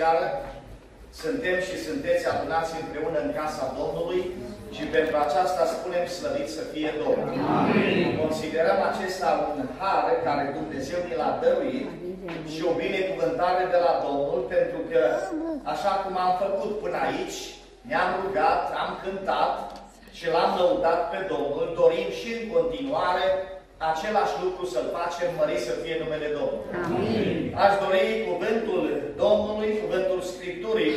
seară 0.00 0.26
suntem 1.22 1.56
și 1.68 1.76
sunteți 1.86 2.24
adunați 2.32 2.72
împreună 2.82 3.18
în 3.22 3.30
casa 3.40 3.64
Domnului 3.80 4.22
și 4.76 4.84
pentru 4.96 5.16
aceasta 5.24 5.62
spunem 5.74 6.04
slăvit 6.16 6.48
să 6.56 6.62
fie 6.72 6.90
Domnul. 7.02 7.34
Amin. 7.58 8.06
Considerăm 8.24 8.78
acesta 8.90 9.28
un 9.52 9.60
har 9.78 10.04
care 10.26 10.44
Dumnezeu 10.58 11.00
ne 11.08 11.16
l-a 11.20 11.32
dăruit 11.42 11.88
și 12.52 12.60
o 12.70 12.72
binecuvântare 12.84 13.64
de 13.74 13.78
la 13.86 13.94
Domnul 14.06 14.40
pentru 14.54 14.80
că, 14.90 15.02
așa 15.72 15.92
cum 16.02 16.14
am 16.26 16.32
făcut 16.44 16.72
până 16.82 16.98
aici, 17.08 17.38
ne-am 17.88 18.10
rugat, 18.22 18.62
am 18.82 18.90
cântat 19.04 19.54
și 20.18 20.26
l-am 20.34 20.50
lăudat 20.60 21.00
pe 21.12 21.20
Domnul, 21.32 21.66
dorim 21.80 22.08
și 22.20 22.28
în 22.38 22.44
continuare 22.54 23.26
același 23.88 24.34
lucru 24.44 24.64
să-l 24.72 24.88
facem, 24.98 25.30
mări 25.38 25.66
să 25.68 25.72
fie 25.82 25.96
numele 26.02 26.28
Domnului. 26.38 26.72
Amin. 26.84 27.38
Aș 27.64 27.72
dori 27.84 28.06
cuvântul 28.28 28.84
Domnului, 29.24 29.70
cuvântul 29.82 30.20
Scripturii, 30.32 30.94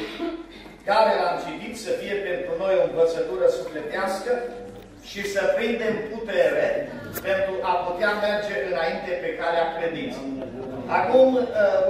care 0.89 1.11
l-am 1.21 1.37
citit 1.45 1.73
să 1.85 1.91
fie 2.01 2.15
pentru 2.29 2.51
noi 2.61 2.73
o 2.77 2.85
învățătură 2.89 3.45
sufletească 3.57 4.31
și 5.09 5.21
să 5.33 5.41
prindem 5.55 5.95
putere 6.13 6.67
pentru 7.27 7.53
a 7.71 7.73
putea 7.85 8.11
merge 8.25 8.55
înainte 8.69 9.11
pe 9.23 9.29
calea 9.39 9.65
credinței. 9.75 10.29
Acum, 10.99 11.29
uh, 11.35 11.43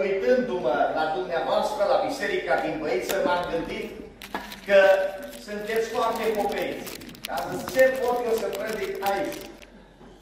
uitându-mă 0.03 0.77
la 0.97 1.05
dumneavoastră, 1.17 1.81
la 1.91 1.97
Biserica 2.07 2.55
din 2.65 2.75
Băiță, 2.81 3.15
m-am 3.25 3.43
gândit 3.51 3.87
că 4.67 4.79
sunteți 5.47 5.87
foarte 5.95 6.23
pocăiți. 6.37 6.89
Ca 7.27 7.35
să 7.49 7.65
ce 7.73 7.83
pot 8.01 8.17
eu 8.27 8.35
să 8.41 8.47
predic 8.57 8.93
aici? 9.11 9.37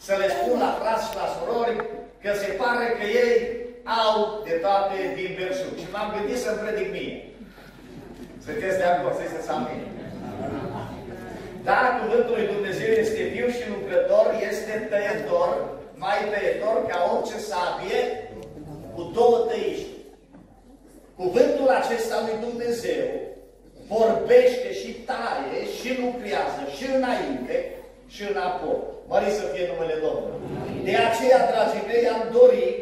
Să 0.06 0.14
le 0.22 0.28
spun 0.38 0.56
la 0.66 0.72
frați 0.80 1.06
și 1.08 1.18
la 1.22 1.28
surori 1.36 1.76
că 2.24 2.32
se 2.42 2.50
pare 2.62 2.86
că 2.98 3.06
ei 3.24 3.36
au 4.04 4.16
de 4.48 4.56
toate 4.64 4.98
din 5.18 5.32
versul. 5.40 5.72
Și 5.82 5.88
m-am 5.94 6.10
gândit 6.16 6.40
să-mi 6.44 6.62
predic 6.64 6.90
mie. 6.96 7.18
Sunteți 8.46 8.78
de 8.82 8.88
acord 8.90 9.16
să 9.18 9.26
să 9.48 9.52
amin. 9.52 9.82
Dar 11.68 11.86
cuvântul 12.02 12.36
lui 12.38 12.52
Dumnezeu 12.54 12.92
este 13.04 13.22
viu 13.36 13.48
și 13.56 13.64
lucrător, 13.74 14.26
este 14.50 14.74
tăietor, 14.92 15.52
mai 16.04 16.20
tăietor 16.32 16.76
ca 16.90 16.98
orice 17.14 17.38
sabie, 17.50 18.02
cu 18.96 19.02
două 19.18 19.38
tăiști. 19.50 19.94
Cuvântul 21.20 21.68
acesta 21.80 22.18
lui 22.26 22.38
Dumnezeu 22.48 23.08
vorbește 23.94 24.70
și 24.80 24.90
taie 25.10 25.60
și 25.78 25.90
lucrează 26.04 26.62
și 26.76 26.86
înainte 26.98 27.56
și 28.14 28.22
înapoi. 28.32 28.82
Mări 29.12 29.38
să 29.40 29.46
fie 29.54 29.66
numele 29.72 29.96
Domnului. 30.06 30.40
De 30.88 30.96
aceea, 31.08 31.40
dragii 31.52 31.88
mei, 31.90 32.04
am 32.16 32.24
dorit 32.40 32.76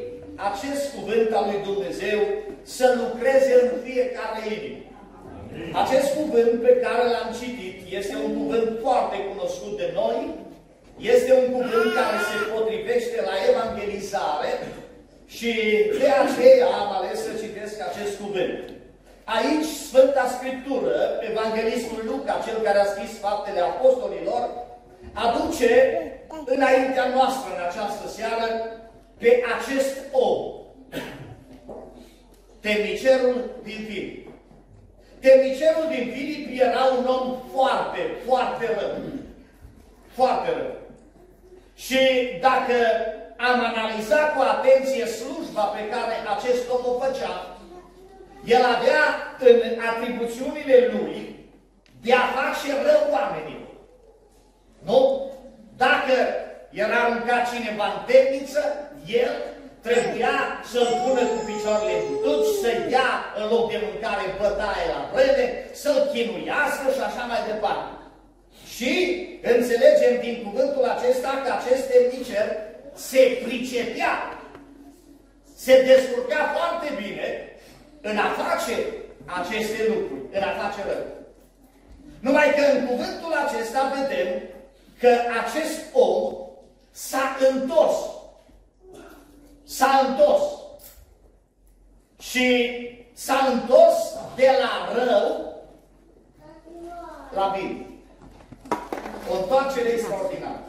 acest 0.50 0.84
cuvânt 0.96 1.30
al 1.38 1.46
lui 1.50 1.60
Dumnezeu 1.70 2.20
să 2.78 2.86
lucreze 3.02 3.52
în 3.64 3.70
fiecare 3.86 4.42
inimă. 4.56 4.84
Acest 5.84 6.08
cuvânt 6.20 6.54
pe 6.66 6.74
care 6.86 7.04
l-am 7.14 7.30
citit 7.40 7.78
este 8.00 8.16
un 8.26 8.32
cuvânt 8.40 8.70
foarte 8.86 9.18
cunoscut 9.30 9.74
de 9.82 9.90
noi, 10.02 10.20
este 11.16 11.32
un 11.42 11.48
cuvânt 11.56 11.90
care 12.00 12.18
se 12.30 12.38
potrivește 12.54 13.18
la 13.30 13.36
evangelizare 13.50 14.52
și 15.38 15.52
de 16.02 16.10
aceea 16.24 16.70
am 16.82 16.90
ales 16.98 17.18
să 17.28 17.32
citesc 17.44 17.76
acest 17.90 18.14
cuvânt. 18.22 18.64
Aici 19.38 19.70
Sfânta 19.88 20.26
Scriptură, 20.36 20.96
Evanghelistul 21.32 22.02
Luca, 22.12 22.34
cel 22.46 22.58
care 22.68 22.80
a 22.82 22.92
scris 22.94 23.14
faptele 23.26 23.62
apostolilor, 23.72 24.44
aduce 25.26 25.72
înaintea 26.46 27.08
noastră 27.16 27.50
în 27.56 27.64
această 27.70 28.08
seară 28.08 28.48
pe 29.18 29.44
acest 29.58 29.98
om, 30.12 30.60
temnicerul 32.60 33.50
din 33.64 33.86
Filip. 33.88 34.28
Temnicerul 35.20 35.86
din 35.90 36.12
Filip 36.14 36.62
era 36.62 36.84
un 36.98 37.06
om 37.06 37.36
foarte, 37.54 38.02
foarte 38.28 38.66
rău. 38.80 38.98
Foarte 40.16 40.50
rău. 40.58 40.76
Și 41.76 42.00
dacă 42.42 42.78
am 43.38 43.60
analizat 43.74 44.36
cu 44.36 44.42
atenție 44.42 45.06
slujba 45.06 45.64
pe 45.64 45.88
care 45.88 46.16
acest 46.38 46.70
om 46.70 46.94
o 46.94 47.00
făcea, 47.00 47.58
el 48.46 48.64
avea 48.76 49.04
în 49.40 49.80
atribuțiunile 49.90 50.90
lui 50.92 51.36
de 52.02 52.14
a 52.14 52.26
face 52.38 52.70
rău 52.84 53.14
oamenilor. 53.14 53.69
Nu? 54.88 55.32
Dacă 55.78 56.16
era 56.72 56.98
aruncat 57.04 57.44
cineva 57.52 57.86
în 57.94 58.00
temniță, 58.10 58.64
el 59.24 59.34
trebuia 59.88 60.38
să-l 60.72 60.90
pună 61.04 61.24
cu 61.32 61.40
picioarele 61.50 61.98
butuci, 62.08 62.60
să-i 62.62 62.86
dea 62.94 63.12
în 63.40 63.46
loc 63.54 63.64
de 63.72 63.78
mâncare 63.86 64.26
bătaie 64.40 64.86
la 64.94 65.02
vreme, 65.14 65.46
să-l 65.82 66.00
chinuiască 66.12 66.86
și 66.96 67.02
așa 67.08 67.24
mai 67.32 67.42
departe. 67.52 67.92
Și 68.74 68.92
înțelegem 69.54 70.14
din 70.26 70.36
cuvântul 70.46 70.86
acesta 70.96 71.32
că 71.44 71.50
acest 71.54 71.84
temnicer 71.92 72.48
se 73.10 73.22
pricepea, 73.44 74.14
se 75.66 75.74
descurca 75.90 76.42
foarte 76.56 76.88
bine 77.02 77.28
în 78.02 78.18
a 78.18 78.30
face 78.42 78.76
aceste 79.40 79.80
lucruri, 79.90 80.24
în 80.38 80.44
a 80.50 80.54
face 80.62 80.82
rău. 80.90 81.06
Numai 82.26 82.48
că 82.56 82.64
în 82.74 82.80
cuvântul 82.88 83.34
acesta 83.46 83.82
vedem 83.98 84.30
că 85.00 85.18
acest 85.46 85.80
om 85.94 86.34
s-a 86.92 87.38
întors 87.52 87.96
s-a 89.70 90.06
întors. 90.08 90.44
Și 92.20 92.48
s-a 93.14 93.48
întors 93.52 93.98
de 94.36 94.50
la 94.62 95.04
rău 95.04 95.54
la 97.34 97.56
bine. 97.58 97.86
O 99.32 99.36
întoarcere 99.42 99.90
extraordinară. 99.90 100.64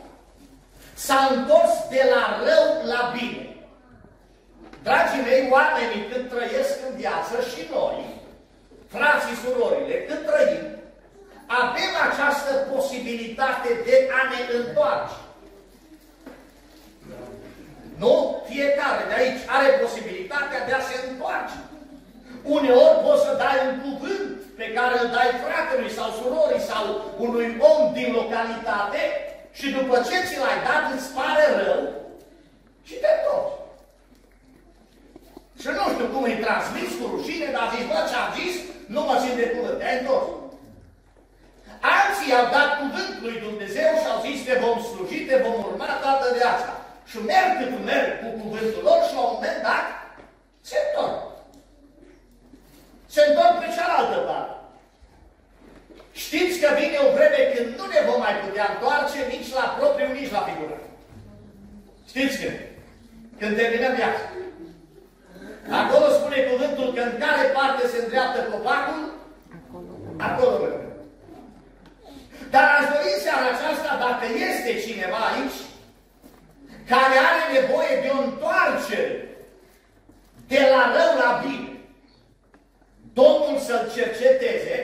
S-a 0.94 1.28
întors 1.36 1.72
de 1.90 2.02
la 2.14 2.22
rău 2.44 2.86
la 2.92 3.12
bine. 3.18 3.44
Dragii 4.82 5.22
mei, 5.28 5.48
oamenii 5.50 6.08
când 6.12 6.28
trăiesc 6.28 6.78
în 6.88 6.96
viață 6.96 7.36
și 7.50 7.68
noi, 7.72 8.04
frații, 8.86 9.40
surorile, 9.42 9.96
când 10.04 10.20
trăim, 10.26 10.64
avem 11.58 11.92
această 12.08 12.52
posibilitate 12.72 13.70
de 13.86 13.96
a 14.18 14.20
ne 14.32 14.40
întoarce. 14.58 15.18
Nu? 18.02 18.14
Fiecare 18.50 19.02
de 19.08 19.14
aici 19.20 19.42
are 19.56 19.68
posibilitatea 19.82 20.60
de 20.66 20.72
a 20.76 20.82
se 20.88 20.96
întoarce. 21.08 21.58
Uneori 22.56 23.02
poți 23.04 23.24
să 23.26 23.32
dai 23.42 23.56
un 23.68 23.76
cuvânt 23.86 24.30
pe 24.60 24.66
care 24.76 24.94
îl 25.00 25.08
dai 25.16 25.30
fratelui 25.44 25.96
sau 25.98 26.08
surorii 26.18 26.68
sau 26.70 26.84
unui 27.26 27.48
om 27.70 27.80
din 27.98 28.08
localitate 28.20 29.02
și 29.58 29.66
după 29.76 29.96
ce 30.08 30.16
ți 30.26 30.40
l-ai 30.42 30.58
dat 30.68 30.84
îți 30.94 31.12
pare 31.18 31.44
rău 31.60 31.80
și 32.88 32.94
te 33.02 33.10
întorci. 33.16 33.58
Și 35.60 35.68
nu 35.78 35.84
știu 35.92 36.06
cum 36.12 36.22
îi 36.26 36.42
transmis 36.44 36.90
cu 36.98 37.04
rușine, 37.14 37.48
dar 37.56 37.66
zici, 37.72 37.88
bă, 37.90 37.98
ce-am 38.10 38.28
zis, 38.38 38.54
nu 38.94 39.00
mă 39.08 39.14
țin 39.22 39.34
de 39.40 39.46
cuvânt, 39.54 39.78
te-ai 39.78 39.98
întors. 40.00 40.39
Alții 42.20 42.40
au 42.40 42.48
dat 42.58 42.70
cuvântul 42.80 43.22
lui 43.26 43.38
Dumnezeu 43.46 43.90
și 44.00 44.10
au 44.12 44.18
zis, 44.26 44.38
te 44.48 44.54
vom 44.64 44.76
sluji, 44.88 45.26
te 45.28 45.36
vom 45.44 45.56
urma 45.68 45.90
toată 46.04 46.26
viața. 46.38 46.70
Și 47.10 47.18
merg 47.30 47.50
cât 47.58 47.72
merg 47.90 48.10
cu 48.22 48.28
cuvântul 48.40 48.82
lor 48.88 49.00
și 49.06 49.14
la 49.16 49.22
un 49.24 49.32
moment 49.34 49.60
dat 49.68 49.86
se 50.68 50.76
întorc. 50.84 51.18
Se 53.14 53.20
întorc 53.28 53.54
pe 53.60 53.68
cealaltă 53.76 54.18
parte. 54.28 54.54
Știți 56.24 56.56
că 56.62 56.68
vine 56.78 56.98
o 57.06 57.08
vreme 57.16 57.40
când 57.52 57.68
nu 57.78 57.84
ne 57.94 58.00
vom 58.08 58.18
mai 58.24 58.34
putea 58.44 58.66
întoarce 58.70 59.18
nici 59.32 59.50
la 59.58 59.66
propriu, 59.78 60.08
nici 60.18 60.34
la 60.36 60.42
figurat. 60.48 60.84
Știți 62.10 62.36
când? 62.40 62.58
Când 63.40 63.52
terminăm 63.60 63.92
viața. 64.00 64.24
Acolo 65.80 66.06
spune 66.18 66.38
cuvântul 66.50 66.88
că 66.94 67.02
în 67.04 67.14
care 67.22 67.44
parte 67.58 67.82
se 67.92 67.98
îndreaptă 68.00 68.40
copacul, 68.52 69.02
acolo 70.28 70.54
merg. 70.62 70.89
Dar 72.50 72.66
aș 72.78 72.84
dori 72.94 73.12
seara 73.24 73.46
aceasta, 73.52 73.90
dacă 74.06 74.24
este 74.48 74.70
cineva 74.86 75.20
aici, 75.30 75.58
care 76.92 77.16
are 77.28 77.42
nevoie 77.58 77.94
de 78.04 78.10
o 78.16 78.22
întoarcere 78.28 79.12
de 80.52 80.60
la 80.72 80.82
rău 80.96 81.10
la 81.24 81.30
bine. 81.44 81.72
Domnul 83.20 83.58
să-l 83.66 83.84
cerceteze 83.96 84.76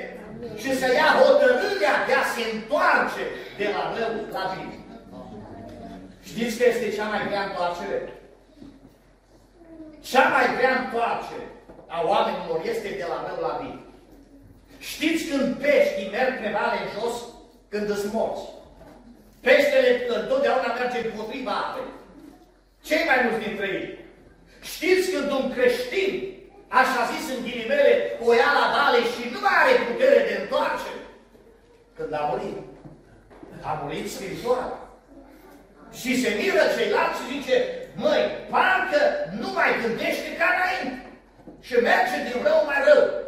și 0.62 0.70
să 0.80 0.86
ia 0.92 1.10
hotărârea 1.22 1.96
de 2.06 2.14
a 2.22 2.24
se 2.34 2.42
întoarce 2.54 3.24
de 3.60 3.66
la 3.74 3.82
rău 3.96 4.14
la 4.36 4.44
bine. 4.54 4.76
Știți 6.30 6.56
că 6.58 6.64
este 6.68 6.96
cea 6.96 7.08
mai 7.12 7.26
grea 7.28 7.44
întoarcere? 7.48 8.12
Cea 10.10 10.28
mai 10.34 10.46
grea 10.56 10.74
întoarcere 10.84 11.46
a 11.86 11.98
oamenilor 12.12 12.60
este 12.72 12.88
de 13.00 13.06
la 13.12 13.18
rău 13.26 13.40
la 13.48 13.58
bine. 13.62 13.80
Știți 14.78 15.24
când 15.28 15.54
peștii 15.62 16.12
merg 16.16 16.32
pe 16.42 16.50
vale 16.56 16.76
în 16.82 16.88
jos 16.96 17.16
când 17.68 17.90
îți 17.90 18.14
morți? 18.14 18.44
Peștele 19.40 19.90
întotdeauna 20.20 20.74
merge 20.78 20.98
împotriva 21.08 21.52
apei. 21.52 21.90
Cei 22.82 23.02
mai 23.08 23.18
mulți 23.24 23.46
dintre 23.46 23.66
ei. 23.78 23.88
Știți 24.72 25.10
când 25.10 25.30
un 25.30 25.52
creștin 25.54 26.10
așa 26.68 27.00
zis 27.12 27.24
în 27.34 27.42
ghilimele, 27.44 27.92
o 28.26 28.32
ia 28.32 28.50
la 28.58 28.66
vale 28.76 29.00
și 29.12 29.22
nu 29.32 29.38
mai 29.44 29.56
are 29.60 29.74
putere 29.88 30.18
de 30.28 30.34
întoarcere. 30.42 31.00
Când 31.96 32.12
a 32.12 32.22
murit, 32.30 32.56
a 33.70 33.72
murit 33.82 34.06
spiritual. 34.10 34.68
Și 36.00 36.20
se 36.22 36.30
miră 36.38 36.62
ceilalți 36.76 37.18
și 37.18 37.30
zice, 37.32 37.56
măi, 38.02 38.22
parcă 38.50 39.00
nu 39.40 39.48
mai 39.58 39.70
gândește 39.82 40.28
ca 40.38 40.46
înainte 40.54 41.06
și 41.66 41.74
merge 41.74 42.16
din 42.26 42.42
rău 42.46 42.60
mai 42.70 42.80
rău. 42.88 43.25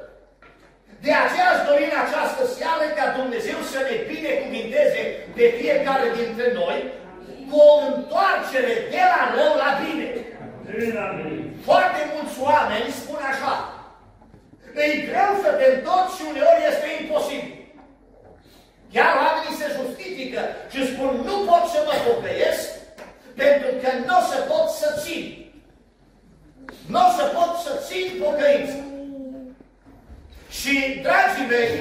De 1.05 1.13
aceea 1.23 1.49
aș 1.53 1.61
dori 1.69 1.85
în 1.91 1.99
această 2.05 2.43
seară 2.57 2.87
ca 2.99 3.07
Dumnezeu 3.19 3.59
să 3.73 3.79
ne 3.89 3.97
binecuvinteze 4.13 5.03
pe 5.37 5.45
fiecare 5.59 6.07
dintre 6.19 6.47
noi 6.61 6.79
cu 7.49 7.57
o 7.71 7.75
întoarcere 7.91 8.75
de 8.95 9.03
la 9.13 9.23
rău 9.37 9.53
la 9.65 9.71
bine. 9.83 10.07
Foarte 11.69 12.01
mulți 12.13 12.37
oameni 12.51 12.99
spun 13.01 13.21
așa, 13.33 13.55
e 14.85 15.07
greu 15.09 15.33
să 15.45 15.51
te 15.59 15.67
întorci 15.75 16.17
și 16.17 16.23
uneori 16.31 16.69
este 16.71 16.89
imposibil. 17.01 17.57
Chiar 18.95 19.13
oamenii 19.25 19.59
se 19.61 19.69
justifică 19.79 20.41
și 20.73 20.81
spun, 20.91 21.11
nu 21.29 21.37
pot 21.49 21.65
să 21.75 21.81
mă 21.87 21.95
pocăiesc 22.07 22.67
pentru 23.43 23.71
că 23.81 23.89
nu 24.07 24.15
o 24.21 24.23
să 24.31 24.39
pot 24.51 24.67
să 24.81 24.89
țin. 25.03 25.25
Nu 26.93 26.99
o 27.07 27.11
să 27.19 27.25
pot 27.37 27.53
să 27.65 27.73
țin 27.89 28.07
pocăință. 28.25 28.77
Și, 30.61 30.75
dragii 31.07 31.51
mei, 31.53 31.75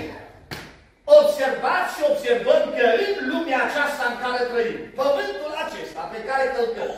observați 1.19 1.93
și 1.95 2.01
observăm 2.11 2.63
că 2.77 2.85
în 3.05 3.13
lumea 3.31 3.59
aceasta 3.63 4.03
în 4.09 4.17
care 4.23 4.41
trăim, 4.51 4.79
pământul 4.99 5.53
acesta 5.65 6.01
pe 6.13 6.19
care 6.29 6.43
călcăm, 6.55 6.91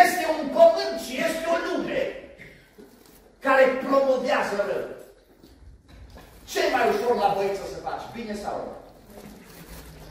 este 0.00 0.24
un 0.34 0.42
pământ 0.56 0.96
și 1.04 1.12
este 1.26 1.44
o 1.54 1.56
lume 1.66 2.02
care 3.46 3.64
promovează 3.86 4.56
rău. 4.70 4.86
Ce 6.50 6.62
mai 6.72 6.84
ușor 6.92 7.12
la 7.22 7.28
băieță 7.36 7.64
să 7.72 7.78
faci? 7.86 8.04
Bine 8.16 8.34
sau 8.42 8.54
rău? 8.64 8.80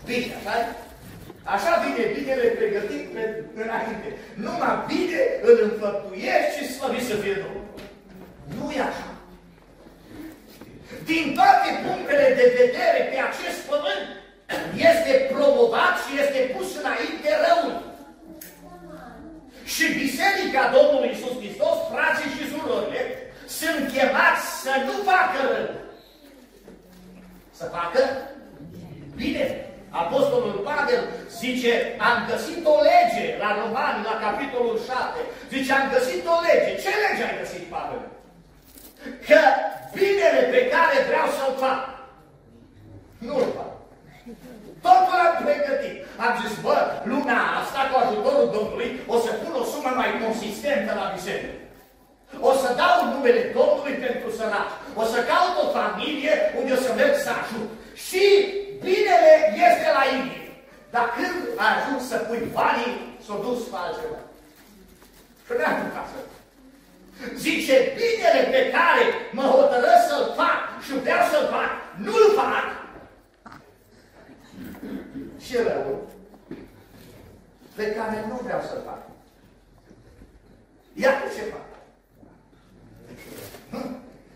Bine, 0.07 0.33
așa 0.39 0.55
Așa 1.53 1.71
vine 1.83 2.03
binele 2.15 2.47
pregătit 2.59 3.03
pe, 3.13 3.23
înainte. 3.63 4.09
Numai 4.45 4.75
bine 4.91 5.21
îl 5.49 5.57
înfăptuiești 5.67 6.55
și 6.55 6.73
slăvit 6.73 7.05
să 7.09 7.15
fie 7.15 7.35
Domnul. 7.43 7.65
Nu 8.57 8.71
e 8.71 8.81
așa. 8.91 9.16
Din 11.09 11.25
toate 11.37 11.69
punctele 11.85 12.27
de 12.39 12.47
vedere 12.61 12.99
pe 13.11 13.17
acest 13.29 13.59
pământ, 13.69 14.07
este 14.89 15.13
promovat 15.31 15.95
și 16.03 16.11
este 16.23 16.39
pus 16.53 16.69
înainte 16.81 17.29
răul. 17.45 17.75
Și 19.73 19.85
Biserica 20.01 20.63
Domnului 20.75 21.09
Iisus 21.11 21.35
Hristos, 21.41 21.77
frații 21.91 22.35
și 22.35 22.49
surorile, 22.51 23.01
sunt 23.59 23.81
chemați 23.93 24.45
să 24.63 24.73
nu 24.87 24.95
facă 25.11 25.39
rău. 25.51 25.69
Să 27.59 27.65
facă 27.77 28.01
bine. 29.15 29.45
Apostolul 29.89 30.55
Pavel 30.67 31.03
zice, 31.39 31.73
am 32.09 32.17
găsit 32.29 32.65
o 32.73 32.77
lege 32.91 33.25
la 33.43 33.49
Romani, 33.61 34.05
la 34.09 34.15
capitolul 34.25 34.77
7. 34.85 35.19
Zice, 35.53 35.71
am 35.73 35.85
găsit 35.95 36.23
o 36.35 36.37
lege. 36.47 36.71
Ce 36.83 36.91
lege 37.03 37.23
ai 37.23 37.39
găsit, 37.41 37.63
Pavel? 37.73 38.01
Că 39.27 39.39
binele 39.97 40.41
pe 40.53 40.61
care 40.73 40.97
vreau 41.09 41.27
să-l 41.37 41.53
fac, 41.63 41.79
nu-l 43.27 43.47
fac. 43.57 43.71
Totul 44.85 45.17
am 45.25 45.33
pregătit. 45.43 45.95
Am 46.25 46.33
zis, 46.41 46.53
bă, 46.65 46.77
luna 47.11 47.39
asta, 47.59 47.81
cu 47.89 47.95
ajutorul 48.03 48.47
Domnului, 48.57 48.89
o 49.13 49.15
să 49.25 49.31
pun 49.41 49.53
o 49.61 49.63
sumă 49.71 49.91
mai 50.01 50.09
consistentă 50.23 50.91
la 50.99 51.11
biserică. 51.15 51.55
O 52.49 52.51
să 52.61 52.69
dau 52.81 52.95
numele 53.13 53.41
Domnului 53.57 53.95
pentru 54.05 54.29
săraci. 54.37 54.75
O 55.01 55.03
să 55.11 55.17
caut 55.29 55.55
o 55.63 55.67
familie 55.79 56.33
unde 56.57 56.71
o 56.73 56.79
să 56.85 56.91
merg 56.99 57.15
să 57.25 57.31
ajut. 57.41 57.69
Și 58.05 58.23
binele 58.85 59.33
este 59.67 59.87
la 59.97 60.03
inimă. 60.15 60.47
Dar 60.93 61.05
când 61.15 61.37
a 61.63 61.65
ajuns 61.75 62.01
să 62.11 62.17
pui 62.17 62.41
banii, 62.57 62.93
s-a 63.25 63.35
dus 63.45 63.59
pe 63.71 63.77
altceva. 63.79 64.21
Și 65.45 65.53
ne-a 65.57 65.73
casă. 65.95 66.19
Zice, 67.35 67.93
binele 67.95 68.47
pe 68.51 68.71
care 68.75 69.03
mă 69.31 69.41
hotărăsc 69.41 70.07
să-l 70.09 70.33
fac 70.35 70.83
și 70.85 70.91
vreau 70.91 71.23
să-l 71.31 71.47
fac, 71.47 71.71
nu-l 71.97 72.33
fac. 72.35 72.67
Și 75.45 75.55
răul 75.55 76.07
pe 77.75 77.85
care 77.91 78.25
nu 78.27 78.39
vreau 78.43 78.61
să-l 78.61 78.81
fac. 78.85 79.01
Iată 80.93 81.23
ce 81.35 81.41
fac. 81.41 81.65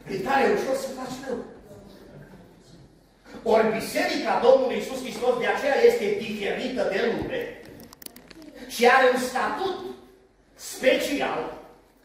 E 0.07 0.16
tare 0.16 0.54
ușor 0.54 0.75
să 0.75 0.88
faci 0.88 1.28
rău. 1.28 1.38
Ori 3.44 3.72
Biserica 3.72 4.42
Domnului 4.44 4.75
Iisus 4.75 5.00
Hristos 5.00 5.38
de 5.39 5.48
aceea 5.48 5.83
este 5.83 6.18
diferită 6.19 6.88
de 6.92 7.13
lume 7.13 7.62
și 8.68 8.88
are 8.88 9.10
un 9.13 9.19
statut 9.19 9.78
special 10.56 11.61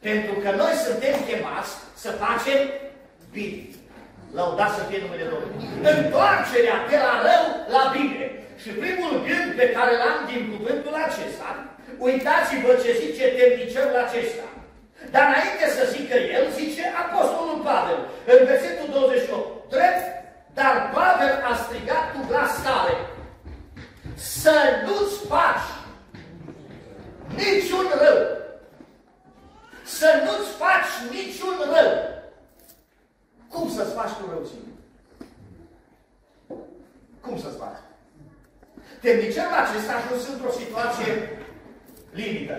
pentru 0.08 0.34
că 0.42 0.50
noi 0.62 0.74
suntem 0.86 1.14
chemați 1.28 1.72
să 2.02 2.10
facem 2.24 2.60
bine. 3.34 3.62
Lăudați 4.36 4.76
să 4.78 4.82
fie 4.88 5.00
numele 5.02 5.26
Domnului. 5.32 5.60
Întoarcerea 5.94 6.78
de 6.90 6.98
la 7.06 7.14
rău 7.28 7.44
la 7.74 7.84
bine. 7.96 8.24
Și 8.62 8.70
primul 8.82 9.12
gând 9.26 9.48
pe 9.60 9.66
care 9.76 9.92
l-am 10.02 10.18
din 10.30 10.42
cuvântul 10.52 10.94
acesta, 11.06 11.48
uitați-vă 12.06 12.72
ce 12.82 12.90
zice 13.02 13.24
temnicerul 13.36 13.96
acesta. 14.06 14.46
Dar 15.14 15.24
înainte 15.28 15.66
să 15.76 15.82
zică 15.94 16.16
el, 16.36 16.44
zice 16.60 16.84
Apostolul 17.04 17.58
Pavel, 17.68 17.98
în 18.32 18.40
versetul 18.50 18.88
28, 18.90 19.70
drept 19.74 20.04
dar 20.58 20.74
Pavel 20.94 21.34
a 21.50 21.52
strigat 21.64 22.04
cu 22.12 22.20
glas 22.28 22.52
tare, 22.66 22.96
să 24.14 24.56
nu-ți 24.84 25.18
faci 25.32 25.68
niciun 27.40 27.86
rău. 28.02 28.20
Să 29.86 30.22
nu-ți 30.24 30.50
faci 30.62 30.92
niciun 31.10 31.54
rău. 31.74 31.92
Cum 33.48 33.70
să-ți 33.70 33.94
faci 33.94 34.10
tu 34.10 34.30
rău 34.30 34.42
ție? 34.48 34.74
Cum 37.20 37.40
să-ți 37.40 37.56
faci? 37.56 37.80
Temnicerul 39.00 39.52
acesta 39.52 39.92
a 39.92 39.96
ajuns 39.96 40.28
într-o 40.28 40.50
situație 40.50 41.38
limită. 42.10 42.54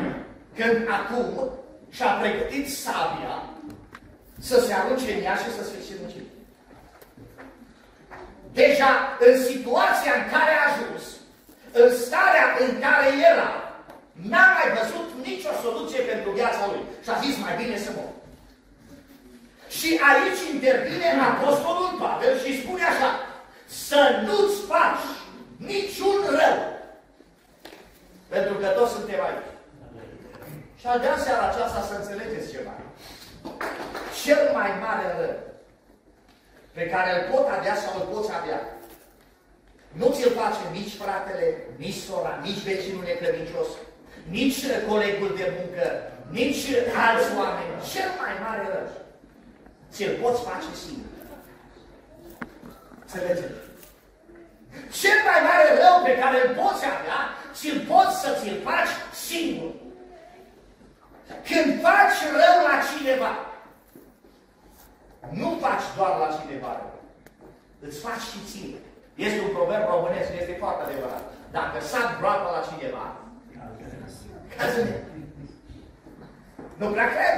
Când 0.58 0.88
acum 0.98 1.50
și-a 1.90 2.10
pregătit 2.20 2.70
sabia 2.70 3.34
să 4.38 4.60
se 4.60 4.72
arunce 4.72 5.12
în 5.12 5.22
ea 5.22 5.36
și 5.36 5.54
să 5.56 5.64
se 5.64 5.80
sinucide 5.86 6.34
deja 8.54 8.90
în 9.28 9.44
situația 9.44 10.12
în 10.20 10.24
care 10.34 10.52
a 10.54 10.66
ajuns, 10.70 11.04
în 11.72 11.96
starea 12.04 12.46
în 12.60 12.80
care 12.80 13.06
era, 13.32 13.50
n-a 14.30 14.46
mai 14.56 14.68
văzut 14.78 15.08
nicio 15.28 15.52
soluție 15.64 16.00
pentru 16.10 16.30
viața 16.38 16.62
lui. 16.70 16.82
Și 17.04 17.10
a 17.10 17.16
zis, 17.24 17.34
mai 17.44 17.54
bine 17.60 17.76
să 17.84 17.90
mor. 17.96 18.10
Și 19.78 19.88
aici 20.10 20.40
intervine 20.54 21.08
Apostolul 21.32 21.90
Pavel 22.02 22.34
și 22.42 22.60
spune 22.60 22.84
așa, 22.92 23.10
să 23.86 24.00
nu-ți 24.26 24.58
faci 24.72 25.06
niciun 25.56 26.18
rău. 26.38 26.58
Pentru 28.28 28.54
că 28.54 28.66
toți 28.66 28.92
suntem 28.92 29.20
aici. 29.28 29.50
Și 30.80 30.86
al 30.86 31.00
dea 31.00 31.16
seara 31.24 31.48
aceasta 31.48 31.80
să 31.88 31.94
înțelegeți 31.94 32.52
ceva. 32.52 32.74
Cel 34.22 34.42
mai 34.52 34.70
mare 34.84 35.06
rău 35.18 35.36
pe 36.76 36.84
care 36.92 37.10
îl 37.14 37.22
pot 37.32 37.46
avea 37.48 37.76
sau 37.76 37.92
îl 37.96 38.06
poți 38.14 38.30
avea. 38.40 38.60
Nu 40.00 40.06
ți-l 40.14 40.32
face 40.40 40.62
nici 40.72 40.94
fratele, 41.02 41.46
nici 41.76 42.02
sora, 42.06 42.40
nici 42.42 42.62
vecinul 42.68 43.02
necredincios, 43.06 43.68
nici 44.30 44.60
colegul 44.88 45.32
de 45.36 45.52
muncă, 45.58 45.84
nici 46.30 46.64
alți 47.06 47.30
oameni. 47.38 47.72
Cel 47.92 48.08
mai 48.20 48.32
mare 48.44 48.66
rău 48.74 48.88
ți-l 49.94 50.14
poți 50.22 50.42
face 50.48 50.70
singur. 50.84 51.12
Înțelegeți? 53.00 53.62
Cel 55.00 55.18
mai 55.28 55.40
mare 55.48 55.66
rău 55.82 55.96
pe 56.06 56.14
care 56.22 56.36
îl 56.40 56.50
poți 56.60 56.84
avea, 56.94 57.20
ți-l 57.56 57.78
poți 57.90 58.14
să 58.22 58.28
ți-l 58.40 58.58
faci 58.68 58.92
singur. 59.28 59.72
Când 61.48 61.68
faci 61.86 62.18
rău 62.40 62.56
la 62.68 62.76
cineva, 62.90 63.32
nu 65.40 65.48
faci 65.64 65.86
doar 65.96 66.12
la 66.22 66.28
cineva 66.38 66.72
Îți 67.86 68.00
faci 68.06 68.24
și 68.30 68.40
ție. 68.50 68.78
Este 69.26 69.40
un 69.40 69.52
proverb 69.56 69.84
românesc, 69.88 70.30
este 70.40 70.54
foarte 70.62 70.82
adevărat. 70.82 71.24
Dacă 71.50 71.76
sat 71.80 72.08
groapa 72.18 72.50
la 72.56 72.66
cineva, 72.70 73.04
căzâne. 74.56 74.96
Nu 76.80 76.86
prea 76.94 77.08
cred. 77.14 77.36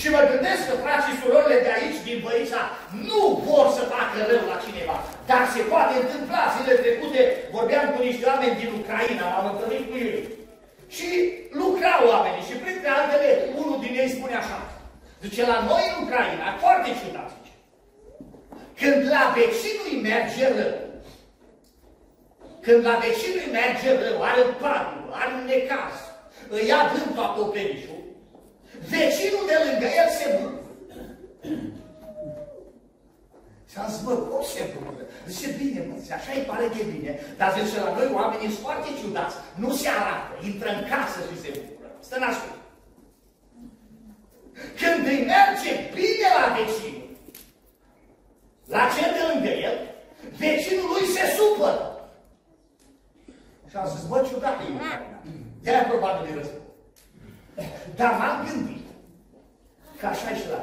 Și 0.00 0.06
mă 0.14 0.22
gândesc 0.30 0.62
că 0.68 0.74
frații 0.84 1.12
și 1.14 1.20
surorile 1.20 1.58
de 1.66 1.72
aici, 1.76 2.00
din 2.08 2.18
Băița, 2.24 2.62
nu 3.08 3.22
vor 3.46 3.66
să 3.76 3.82
facă 3.94 4.16
rău 4.30 4.44
la 4.52 4.58
cineva. 4.64 4.96
Dar 5.30 5.42
se 5.54 5.62
poate 5.72 5.94
întâmpla. 5.98 6.42
Zile 6.54 6.74
trecute 6.82 7.20
vorbeam 7.56 7.86
cu 7.92 8.00
niște 8.08 8.24
oameni 8.30 8.58
din 8.60 8.70
Ucraina, 8.78 9.26
am 9.38 9.46
întâlnit 9.52 9.84
cu 9.88 9.96
ei. 10.08 10.22
Și 10.96 11.08
lucrau 11.62 12.00
oamenii 12.12 12.48
și 12.48 12.60
printre 12.62 12.88
altele, 12.98 13.30
unul 13.60 13.78
din 13.84 13.94
ei 14.02 14.14
spune 14.16 14.36
așa. 14.38 14.60
Zice, 15.24 15.40
la 15.52 15.58
noi 15.70 15.84
în 15.90 15.96
Ucraina, 16.04 16.46
foarte 16.62 16.90
ciudat, 16.98 17.28
zice. 17.34 17.54
Când 18.80 19.00
la 19.14 19.22
vecinul 19.36 19.90
merge 20.08 20.44
rău, 20.58 20.78
când 22.64 22.80
la 22.88 22.94
vecinul 23.04 23.48
merge 23.58 23.88
rău, 24.02 24.22
are 24.22 24.40
un 24.48 24.54
pagubă, 24.62 25.10
are 25.20 25.32
un 25.38 25.44
necaz, 25.50 25.96
îi 26.54 26.66
ia 26.70 26.80
vântul 26.90 27.22
acoperișul, 27.28 28.00
vecinul 28.92 29.44
de 29.50 29.56
lângă 29.64 29.86
el 30.00 30.08
se 30.18 30.26
bucură. 30.36 30.58
Și 33.70 33.76
am 33.78 33.88
zis, 33.90 34.00
bă, 34.04 34.12
cum 34.30 34.42
se 34.52 34.62
bucură? 34.72 35.04
Zice, 35.28 35.48
bine, 35.60 35.80
mă, 35.88 35.94
zice, 36.00 36.14
așa 36.14 36.32
îi 36.34 36.48
pare 36.50 36.66
de 36.76 36.82
bine. 36.92 37.12
Dar 37.38 37.48
zice, 37.56 37.80
la 37.80 37.90
noi 37.96 38.08
oamenii 38.18 38.52
sunt 38.54 38.64
foarte 38.66 38.88
ciudați. 38.98 39.36
Nu 39.62 39.70
se 39.80 39.88
arată, 39.98 40.32
intră 40.48 40.68
în 40.76 40.82
casă 40.90 41.18
și 41.28 41.40
se 41.42 41.50
bucură. 41.56 41.90
Stă 42.06 42.16
nașul. 42.18 42.54
Când 44.80 45.02
îi 45.12 45.22
merge 45.32 45.72
bine 45.96 46.28
la 46.38 46.46
vecin, 46.56 46.96
la 48.74 48.82
ce 48.94 49.04
de 49.16 49.22
lângă 49.30 49.52
el, 49.68 49.76
vecinul 50.42 50.88
lui 50.92 51.06
se 51.14 51.24
supără. 51.36 51.99
Și 53.70 53.76
am 53.76 53.88
zis, 53.94 54.06
bă, 54.08 54.26
ciudat 54.28 54.60
e 54.60 54.64
De-aia 55.62 55.82
probabil 55.82 56.28
îi 56.28 56.38
răspund. 56.38 56.60
Dar 57.96 58.12
m-am 58.18 58.46
gândit 58.46 58.86
că 59.98 60.06
așa 60.06 60.30
e 60.30 60.36
și 60.36 60.48
la 60.48 60.62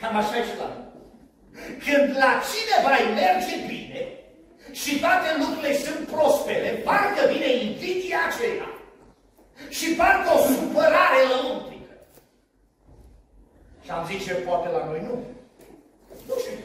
Cam 0.00 0.16
așa 0.16 0.36
e 0.36 0.44
și 0.44 0.56
la 0.58 0.68
Când 1.84 2.16
la 2.22 2.32
cineva 2.50 2.92
îi 3.00 3.14
merge 3.20 3.56
bine 3.66 4.02
și 4.72 5.00
toate 5.00 5.28
lucrurile 5.38 5.74
sunt 5.76 6.08
prospere, 6.08 6.68
parcă 6.68 7.22
vine 7.32 7.48
invidia 7.52 8.18
aceea 8.28 8.70
și 9.68 9.94
parcă 9.94 10.28
o 10.36 10.38
supărare 10.38 11.20
lăuntrică. 11.32 11.94
Și 13.84 13.90
am 13.90 14.06
zice, 14.10 14.32
poate 14.32 14.68
la 14.68 14.84
noi 14.84 15.00
nu. 15.08 15.14
Nu 16.26 16.34
știu. 16.38 16.58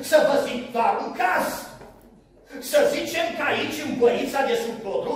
Să 0.00 0.16
vă 0.28 0.48
zic 0.48 0.72
doar 0.72 0.98
un 1.06 1.12
caz. 1.12 1.71
Să 2.60 2.78
zicem 2.94 3.26
că 3.36 3.42
aici, 3.50 3.78
în 3.86 3.92
băița 3.98 4.40
de 4.50 4.54
sub 4.64 4.76
codru, 4.84 5.14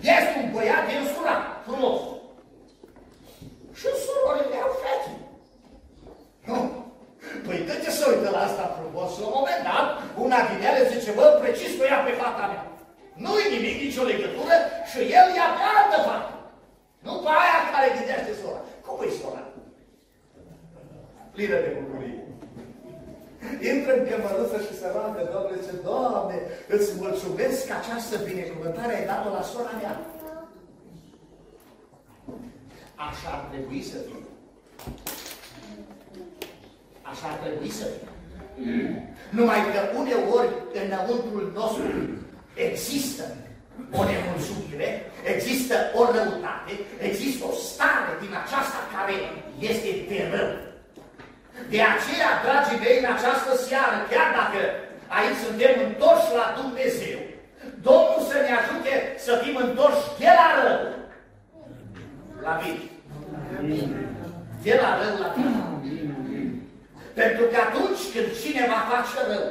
este 0.00 0.34
un 0.42 0.48
băiat 0.52 0.82
din 0.88 1.02
surat, 1.14 1.42
frumos. 1.66 2.00
Și 3.78 3.88
surorile 4.04 4.58
au 4.64 4.72
fete. 4.82 5.12
Nu. 6.48 6.58
Păi 7.46 7.58
de 7.68 7.74
ce 7.82 7.90
să 7.90 8.04
uită 8.08 8.28
la 8.30 8.42
asta 8.44 8.76
frumos? 8.78 9.08
Și 9.12 9.20
la 9.20 9.26
un 9.30 9.36
moment 9.38 9.62
dat, 9.70 9.86
una 10.24 10.38
din 10.48 10.60
ele 10.68 10.82
zice, 10.92 11.10
bă, 11.18 11.26
precis 11.42 11.70
că 11.76 11.84
ia 11.84 12.00
pe 12.06 12.12
fata 12.22 12.44
mea. 12.52 12.64
Nu-i 13.24 13.52
nimic, 13.54 13.76
nicio 13.80 14.04
legătură 14.12 14.56
și 14.90 15.00
el 15.18 15.26
ia 15.38 15.48
pe 15.56 15.64
altă 15.76 15.98
fată. 16.06 16.34
Nu 17.06 17.12
pe 17.24 17.30
aia 17.42 17.58
care 17.72 17.96
gândește 17.96 18.32
sora. 18.40 18.60
Cum 18.84 18.98
e 19.06 19.10
sora? 19.20 19.42
Plină 21.34 21.56
de 21.64 21.70
bucurie. 21.78 22.23
Intră 23.72 23.92
în 23.96 24.04
cămăruță 24.08 24.58
și 24.66 24.78
se 24.80 24.88
roagă, 24.94 25.20
Doamne, 25.32 25.54
zice, 25.60 25.76
Doamne, 25.88 26.36
îți 26.74 26.90
mulțumesc 27.02 27.58
că 27.66 27.72
această 27.76 28.14
binecuvântare 28.28 28.92
ai 28.94 29.06
dat-o 29.10 29.28
la 29.36 29.42
sora 29.52 29.74
mea. 29.80 29.94
Așa 33.08 33.28
ar 33.36 33.42
trebui 33.52 33.82
să 33.90 33.96
fie. 34.06 34.22
Așa 37.10 37.26
ar 37.32 37.36
trebui 37.44 37.70
să 37.80 37.86
fie. 37.94 38.12
Numai 39.30 39.60
că 39.72 39.80
uneori 40.00 40.52
înăuntrul 40.82 41.52
nostru 41.54 41.86
există 42.68 43.24
o 43.98 44.00
nemulțumire, 44.10 44.88
există 45.34 45.74
o 45.94 46.02
răutate, 46.04 46.72
există 47.08 47.44
o 47.50 47.52
stare 47.52 48.12
din 48.22 48.32
aceasta 48.42 48.78
care 48.94 49.14
este 49.70 49.90
de 50.08 50.18
rău. 50.34 50.63
De 51.72 51.80
aceea, 51.92 52.30
dragii 52.44 52.82
mei, 52.82 52.98
în 53.02 53.08
această 53.16 53.52
seară, 53.66 53.96
chiar 54.10 54.28
dacă 54.40 54.60
aici 55.16 55.42
suntem 55.44 55.72
întorși 55.86 56.36
la 56.40 56.46
Dumnezeu, 56.60 57.20
Domnul 57.88 58.20
să 58.30 58.36
ne 58.46 58.52
ajute 58.60 58.94
să 59.26 59.32
fim 59.42 59.56
întorși 59.66 60.04
de 60.22 60.30
la 60.38 60.48
rău 60.62 60.82
la 62.46 62.60
bine. 62.62 62.84
De 64.62 64.74
la 64.82 64.90
rău 65.00 65.14
la 65.24 65.30
bine. 65.36 65.62
Pentru 67.20 67.44
că 67.50 67.56
atunci 67.66 68.02
când 68.12 68.28
cineva 68.42 68.78
face 68.92 69.18
rău, 69.30 69.46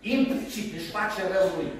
implicit 0.00 0.68
își 0.78 0.90
face 0.96 1.20
rău 1.34 1.48
lui. 1.56 1.70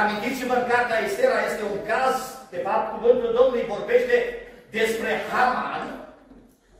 Amintiți-vă 0.00 0.54
în 0.58 0.66
cartea 0.72 1.02
Estera, 1.04 1.38
este 1.50 1.62
un 1.72 1.78
caz, 1.90 2.16
de 2.50 2.60
fapt, 2.66 2.86
cuvântul 2.92 3.36
Domnului 3.38 3.72
vorbește 3.74 4.16
despre 4.70 5.10
Haman. 5.30 5.95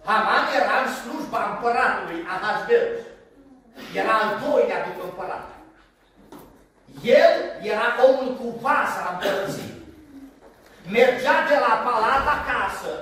Haman 0.09 0.45
era 0.61 0.77
în 0.85 0.91
slujba 0.99 1.41
împăratului 1.51 2.21
Ahasverus. 2.35 3.03
Era 4.01 4.15
al 4.23 4.31
doilea 4.45 4.81
după 4.87 5.03
împărat. 5.05 5.47
El 7.21 7.33
era 7.73 7.89
omul 8.07 8.31
cu 8.39 8.47
vasa 8.65 9.03
împărăției. 9.13 9.75
Mergea 10.97 11.37
de 11.49 11.57
la 11.67 11.75
palat 11.87 12.25
acasă, 12.37 12.93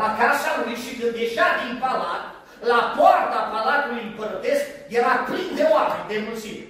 la 0.00 0.08
casa 0.20 0.50
lui 0.60 0.74
și 0.84 0.92
când 0.98 1.14
ieșea 1.16 1.48
din 1.62 1.74
palat, 1.84 2.24
la 2.70 2.80
poarta 2.96 3.40
palatului 3.52 4.06
împărătesc 4.06 4.64
era 4.98 5.14
plin 5.28 5.50
de 5.58 5.64
oameni, 5.74 6.08
de 6.10 6.16
mulțime. 6.26 6.64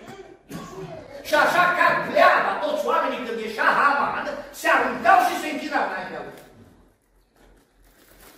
Și 1.29 1.35
așa 1.35 1.65
ca 1.77 1.87
pleaba, 2.09 2.53
toți 2.63 2.87
oamenii 2.91 3.25
când 3.27 3.39
ieșea 3.41 3.69
Haman, 3.79 4.27
se 4.59 4.67
aruncau 4.69 5.19
și 5.27 5.41
se 5.41 5.49
închinau 5.51 5.85
înaintea 5.89 6.23
lui. 6.25 6.44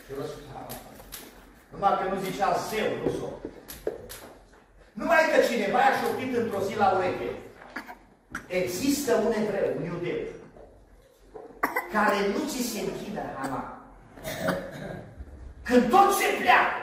Și 0.06 0.12
Numai 1.72 1.98
că 1.98 2.04
nu 2.10 2.20
zicea 2.20 2.56
zeu, 2.68 2.90
nu 3.02 3.10
s-o. 3.16 3.30
Numai 4.92 5.22
că 5.30 5.38
cineva 5.48 5.78
i-a 5.82 5.98
șoptit 6.00 6.32
într-o 6.36 6.60
zi 6.66 6.74
la 6.82 6.88
ureche. 6.96 7.30
Există 8.60 9.12
un 9.26 9.32
evreu, 9.42 9.68
un 9.76 9.84
iudeu, 9.90 10.22
care 11.94 12.18
nu 12.32 12.40
ți 12.50 12.62
se 12.70 12.80
închină 12.80 13.22
Haman. 13.36 13.66
Când 15.68 15.82
tot 15.94 16.08
se 16.20 16.28
pleacă, 16.40 16.78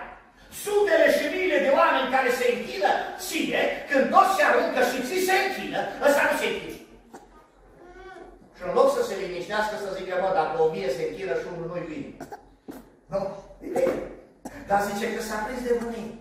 sutele 0.64 1.08
și 1.18 1.26
miile 1.34 1.58
de 1.66 1.72
oameni 1.80 2.14
care 2.16 2.30
se 2.40 2.46
închină 2.56 2.92
ție, 3.26 3.62
când 3.90 4.06
toți 4.14 4.36
se 4.36 4.44
aruncă 4.44 4.80
și 4.90 4.98
ți 5.08 5.26
se 5.28 5.36
închină, 5.44 5.80
ăsta 6.08 6.22
nu 6.30 6.36
se 6.40 6.48
închină. 6.50 6.80
Și 8.56 8.62
în 8.68 8.72
loc 8.78 8.88
să 8.98 9.02
se 9.06 9.16
liniștească, 9.22 9.74
să 9.84 9.90
zică, 9.98 10.14
mă, 10.22 10.30
dacă 10.40 10.56
o 10.64 10.72
mie 10.74 10.90
se 10.96 11.04
închină 11.06 11.34
și 11.40 11.48
unul 11.52 11.68
nu-i 11.72 11.90
bine. 11.92 12.12
Nu, 13.14 13.22
e 13.66 13.68
bine. 13.76 13.96
Dar 14.70 14.80
zice 14.90 15.06
că 15.14 15.22
s-a 15.22 15.38
prins 15.46 15.62
de 15.68 15.74
mâini. 15.82 16.14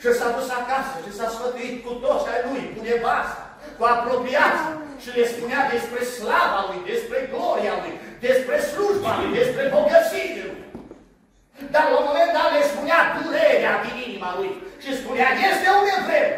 Și 0.00 0.08
s-a 0.18 0.28
dus 0.36 0.48
acasă 0.60 0.94
și 1.04 1.16
s-a 1.18 1.28
sfătuit 1.34 1.76
cu 1.84 1.92
toți 2.04 2.28
ai 2.32 2.40
lui, 2.48 2.64
cu 2.74 2.80
nevasta, 2.88 3.42
cu 3.76 3.82
apropiații 3.94 4.74
și 5.02 5.08
le 5.16 5.24
spunea 5.32 5.62
despre 5.74 6.00
slava 6.16 6.60
lui, 6.68 6.80
despre 6.90 7.18
gloria 7.32 7.74
lui, 7.82 7.94
despre 8.26 8.56
slujba 8.70 9.12
lui, 9.18 9.30
despre 9.38 9.64
bogățiile 9.76 10.44
lui. 10.50 10.62
Dar 11.74 11.84
la 11.90 11.96
un 12.00 12.06
moment 12.08 12.32
dat 12.36 12.48
le 12.56 12.62
spunea 12.72 13.00
durerea 13.16 13.74
din 13.84 13.96
inima 14.06 14.30
lui 14.38 14.50
și 14.82 14.98
spunea, 15.00 15.28
este 15.50 15.68
un 15.80 15.86
evreu, 15.96 16.30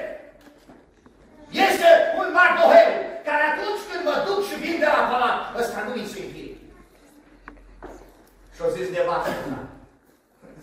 este 1.66 1.88
un 2.20 2.28
mardoheu, 2.36 2.92
care 3.28 3.42
atunci 3.46 3.82
când 3.88 4.02
mă 4.08 4.16
duc 4.26 4.40
și 4.48 4.60
vin 4.62 4.76
de 4.82 4.88
la 4.94 5.02
palat, 5.10 5.38
ăsta 5.60 5.78
nu 5.86 5.92
mi 5.94 6.12
se 6.12 6.20
închide. 6.24 6.49
Și-o 8.60 8.76
zis 8.76 8.88
nevastă 8.96 9.32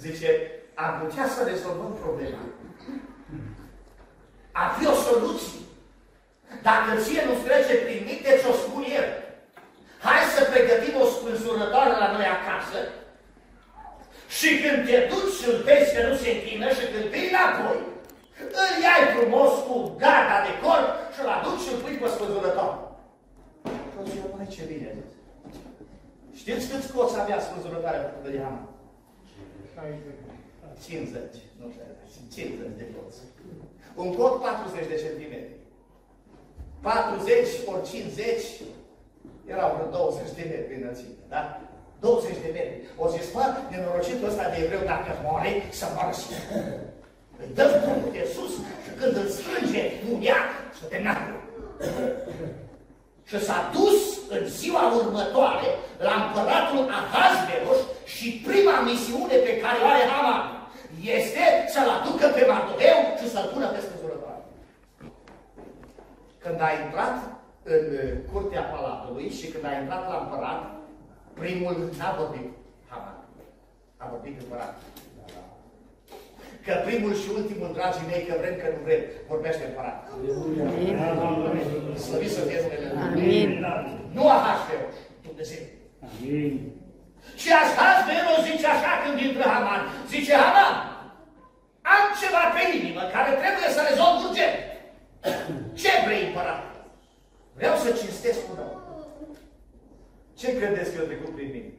zice, 0.06 0.30
am 0.74 0.94
putea 1.01 1.27
să 1.36 1.42
rezolvăm 1.44 1.94
problema. 2.04 2.42
Ar 4.62 4.70
fi 4.77 4.84
o 4.94 4.96
soluție. 5.08 5.62
Dacă 6.68 6.89
ție 7.04 7.22
nu 7.27 7.34
trece 7.46 7.74
prin 7.84 8.01
minte, 8.10 8.39
ce-o 8.42 8.54
spun 8.63 8.84
el. 9.00 9.08
Hai 10.08 10.22
să 10.36 10.42
pregătim 10.51 10.96
o 11.04 11.06
spânzurătoare 11.16 11.94
la 12.04 12.10
noi 12.16 12.27
acasă 12.38 12.80
și 14.38 14.50
când 14.62 14.80
te 14.88 14.98
duci 15.12 15.36
și 15.38 15.46
îl 15.50 15.58
vezi 15.68 15.94
că 15.96 16.01
nu 16.08 16.16
se 16.22 16.30
închină 16.32 16.68
și 16.77 16.86
când 16.92 17.06
vii 17.13 17.30
înapoi, 17.32 17.80
îl 18.63 18.72
iai 18.86 19.04
frumos 19.16 19.51
cu 19.68 19.75
garda 20.01 20.38
de 20.48 20.54
corp 20.63 20.89
și 21.13 21.20
îl 21.24 21.30
aduci 21.38 21.63
și 21.63 21.72
îl 21.72 21.80
pui 21.82 22.00
pe 22.01 22.08
spânzurător. 22.16 22.74
Și 24.10 24.18
eu, 24.22 24.34
mai 24.36 24.48
ce 24.56 24.63
bine. 24.72 24.89
Știți 26.41 26.67
câți 26.70 26.91
coți 26.94 27.20
avea 27.20 27.39
spânzurătoarea 27.48 28.06
făcută 28.08 28.29
de 28.34 28.39
Hama? 28.46 28.63
50, 30.86 31.22
nu 31.60 31.65
50 32.34 32.77
de 32.79 32.86
coți. 32.96 33.20
Un 34.01 34.10
cot 34.17 34.34
40 34.41 34.88
de 34.91 34.98
centimetri. 35.03 35.56
40 36.82 37.48
ori 37.72 37.89
50 37.89 38.41
erau 39.53 39.70
vreo 39.75 39.89
20 39.89 40.38
de 40.38 40.44
metri 40.51 40.79
înălțime, 40.79 41.15
da? 41.34 41.41
20 42.00 42.44
de 42.46 42.50
metri. 42.58 42.77
O 43.03 43.06
zis, 43.13 43.25
mă, 43.36 43.46
nenorocitul 43.72 44.29
ăsta 44.32 44.46
de 44.53 44.58
evreu, 44.63 44.84
dacă 44.94 45.12
moare, 45.24 45.51
să 45.79 45.86
moară 45.96 46.13
și 46.20 46.27
Îi 47.41 47.50
dă 47.58 47.65
drumul 47.82 48.12
de 48.17 48.24
sus 48.34 48.53
și 48.84 48.91
când 49.00 49.13
îl 49.22 49.27
strânge, 49.38 49.84
muria, 50.06 50.39
să 50.79 50.86
te 50.91 51.00
nacă. 51.08 51.34
Și 53.30 53.38
s-a 53.48 53.60
dus 53.78 54.00
în 54.36 54.44
ziua 54.60 54.84
următoare 55.02 55.68
la 56.08 56.14
împăratul 56.24 56.82
Ahasveros 57.00 57.80
și 58.16 58.28
prima 58.48 58.76
misiune 58.90 59.36
pe 59.48 59.54
care 59.64 59.78
o 59.84 59.88
are 59.94 60.04
Haman 60.14 60.44
este 61.18 61.44
să-l 61.74 61.90
aducă 61.98 62.26
pe 62.36 62.44
Mardoheu 62.50 63.00
și 63.20 63.28
să-l 63.34 63.50
pună 63.54 63.68
pe 63.72 63.80
spânzurătoare. 63.86 64.42
Când 66.44 66.60
a 66.68 66.72
intrat 66.84 67.16
în 67.76 67.86
uh, 68.02 68.12
curtea 68.32 68.64
palatului 68.74 69.28
și 69.38 69.46
când 69.52 69.66
a 69.66 69.74
intrat 69.82 70.04
la 70.12 70.18
împărat, 70.24 70.62
primul 71.40 71.76
n-a 71.98 72.12
vorbit 72.20 72.48
Haman, 72.90 73.18
a 73.98 74.06
vorbit 74.14 74.36
împăratul. 74.42 74.84
Că 76.66 76.74
primul 76.88 77.14
și 77.22 77.28
ultimul, 77.40 77.70
dragii 77.78 78.10
mei, 78.12 78.24
că 78.28 78.34
vrem, 78.42 78.56
că 78.62 78.68
nu 78.76 78.80
vrem, 78.88 79.02
vorbește 79.32 79.64
împărat. 79.66 79.98
Slăvit 82.06 82.32
să 82.38 82.42
fie 82.48 82.60
numele 82.62 82.88
Amin. 83.06 83.50
Nu 84.16 84.24
a 84.30 84.36
Ahasveros, 84.40 84.96
Dumnezeu. 85.26 85.64
Amin. 86.08 86.54
Și 87.42 87.50
Ahasveros 87.62 88.42
zice 88.50 88.68
așa 88.76 88.92
când 89.02 89.16
intră 89.20 89.46
Haman. 89.54 89.82
Zice, 90.14 90.34
Haman, 90.44 90.74
am 91.94 92.04
ceva 92.22 92.44
pe 92.56 92.62
inimă 92.78 93.04
care 93.16 93.32
trebuie 93.44 93.70
să 93.76 93.82
rezolv 93.84 94.16
urgent. 94.28 94.58
Ce 95.82 95.92
vrei, 96.06 96.24
împărat? 96.28 96.64
Vreau 97.60 97.76
să 97.84 97.98
cinstesc 98.00 98.42
un 98.52 98.58
om. 98.68 98.76
Ce 100.40 100.48
credeți 100.58 100.92
că 100.92 100.98
eu 101.00 101.10
trecut 101.10 101.32
prin 101.36 101.50
mine? 101.56 101.72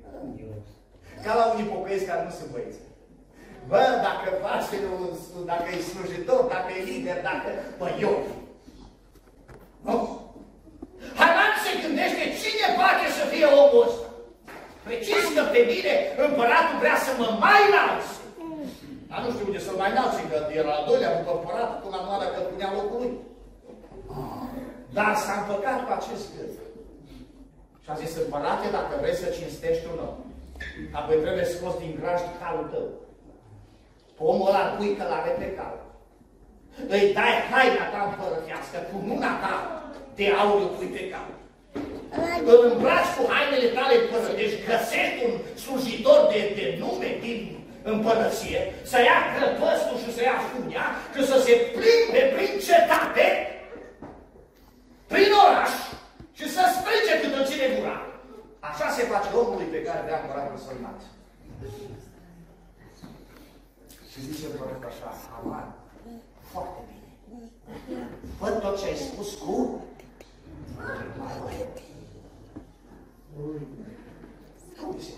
Ca 1.24 1.32
la 1.38 1.44
unii 1.52 1.72
pocăiți 1.72 2.08
care 2.10 2.22
nu 2.26 2.32
sunt 2.38 2.50
băieți. 2.54 2.80
Bă, 3.70 3.82
dacă 4.08 4.28
faci, 4.44 4.68
un- 5.36 5.46
dacă 5.52 5.66
e 5.70 5.88
slujitor, 5.90 6.42
dacă 6.54 6.70
e 6.78 6.86
lider, 6.90 7.18
dacă... 7.30 7.48
Bă, 7.78 7.88
eu. 8.06 8.14
Nu. 9.86 9.96
Haman 11.20 11.52
se 11.64 11.72
gândește 11.82 12.24
cine 12.40 12.66
poate 12.78 13.06
să 13.18 13.22
fie 13.32 13.46
omul 13.62 13.84
ăsta. 13.86 14.06
Precis 14.86 15.24
că 15.34 15.42
pe 15.54 15.60
mine 15.72 15.94
împăratul 16.26 16.80
vrea 16.82 16.98
să 17.06 17.10
mă 17.20 17.28
mai 17.44 17.60
înalți. 17.68 18.12
Dar 19.08 19.18
nu 19.24 19.30
știu 19.32 19.46
unde 19.48 19.60
să-l 19.66 19.80
mai 19.82 19.92
înalți, 19.94 20.28
că 20.30 20.36
era 20.60 20.72
al 20.76 20.84
doilea 20.88 21.16
după 21.18 21.32
împărat, 21.36 21.70
până 21.82 21.94
la 21.96 22.06
moară 22.08 22.26
că 22.34 22.40
punea 22.50 22.76
locul 22.78 22.98
lui. 23.02 23.14
Dar 24.96 25.12
s-a 25.24 25.34
împăcat 25.38 25.78
cu 25.84 25.92
acest 25.98 26.24
gând. 26.34 26.56
Și 27.82 27.88
a 27.90 28.00
zis, 28.02 28.12
împărate, 28.22 28.66
dacă 28.76 28.92
vrei 29.02 29.20
să 29.22 29.36
cinstești 29.38 29.86
un 29.92 29.98
om, 30.08 30.14
apoi 30.98 31.16
trebuie 31.24 31.46
scos 31.54 31.74
din 31.88 31.98
grajd 32.00 32.24
calul 32.40 32.66
tău. 32.72 32.86
Omul 34.30 34.48
ăla 34.48 34.62
îl 34.64 34.70
pui 34.76 34.96
că 34.98 35.04
l-are 35.10 35.32
pe 35.40 35.48
cal. 35.58 35.74
Îi 36.94 37.04
dai 37.16 37.34
haina 37.50 37.84
ta 37.92 38.00
împărătească, 38.08 38.78
cu 38.90 38.96
mâna 39.08 39.32
ta 39.42 39.54
de 40.18 40.26
aur 40.40 40.60
îl 40.62 40.70
pui 40.76 40.90
pe 40.96 41.04
cal. 41.12 41.28
Îl 42.52 42.60
îmbraci 42.70 43.14
cu 43.16 43.22
hainele 43.32 43.68
tale 43.76 43.94
împărătești, 43.98 44.64
găsești 44.68 45.18
un 45.26 45.32
slujitor 45.62 46.20
de, 46.32 46.40
de 46.58 46.64
nume 46.80 47.10
din 47.24 47.40
împărăție, 47.92 48.60
să 48.90 48.98
ia 49.00 49.18
crăpăstul 49.34 49.96
și 50.02 50.14
să 50.16 50.22
ia 50.22 50.38
funia 50.48 50.86
și 51.14 51.22
să 51.30 51.36
se 51.46 51.54
plimbe 51.76 52.22
prin 52.34 52.52
cetate, 52.66 53.28
prin 55.12 55.30
oraș 55.46 55.72
și 56.38 56.46
să 56.54 56.62
strige 56.76 57.14
cât 57.22 57.34
o 57.40 57.46
ține 57.48 57.66
gura. 57.76 57.96
Așa 58.68 58.86
se 58.96 59.02
face 59.12 59.28
omului 59.40 59.68
pe 59.74 59.82
care 59.86 60.00
vrea 60.06 60.20
împăratul 60.20 60.58
să-l 60.64 60.78
nați. 60.84 61.06
Și 64.10 64.18
zice 64.26 64.44
împăratul 64.46 64.90
așa, 64.90 65.10
Aman, 65.36 65.68
foarte 66.52 66.80
bine. 66.88 67.08
Văd 68.40 68.60
tot 68.60 68.74
ce 68.80 68.86
ai 68.86 68.96
spus 69.06 69.34
cu 69.34 69.56
cum 74.78 74.94
se 75.00 75.12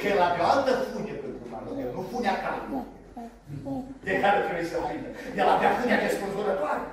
Că 0.00 0.06
el 0.06 0.20
avea 0.22 0.44
o 0.46 0.50
altă 0.54 0.70
funie 0.70 1.12
pentru 1.12 1.44
Mardoheu, 1.50 1.92
nu 1.96 2.02
funea 2.10 2.36
calmă, 2.44 2.80
de 4.06 4.14
care 4.22 4.38
trebuie 4.46 4.70
să 4.70 4.76
prindă. 4.86 5.08
El 5.40 5.48
avea 5.48 5.70
funia 5.78 5.98
de 6.04 6.14
spânzurătoare. 6.16 6.84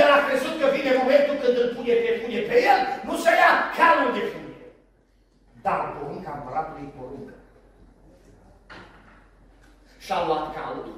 El 0.00 0.08
a 0.16 0.18
crezut 0.26 0.54
că 0.60 0.66
vine 0.76 1.00
momentul 1.02 1.36
când 1.42 1.56
îl 1.62 1.68
pune 1.76 1.94
pe 2.02 2.18
funie 2.20 2.42
pe 2.50 2.56
el, 2.70 2.80
nu 3.06 3.14
să 3.24 3.30
ia 3.40 3.52
calul 3.78 4.10
de 4.18 4.24
funie. 4.30 4.66
Dar 5.64 5.80
porunca 5.96 6.32
împăratului 6.38 6.92
poruncă. 6.96 7.34
Și-a 10.04 10.18
luat 10.26 10.46
calul 10.56 10.88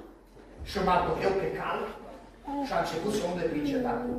și 0.71 0.79
Mardoheu 0.87 1.33
pe 1.41 1.49
cal 1.59 1.79
și 2.67 2.73
a 2.73 2.79
început 2.79 3.13
să 3.15 3.23
umble 3.29 3.47
prin 3.53 3.65
cetate 3.71 4.13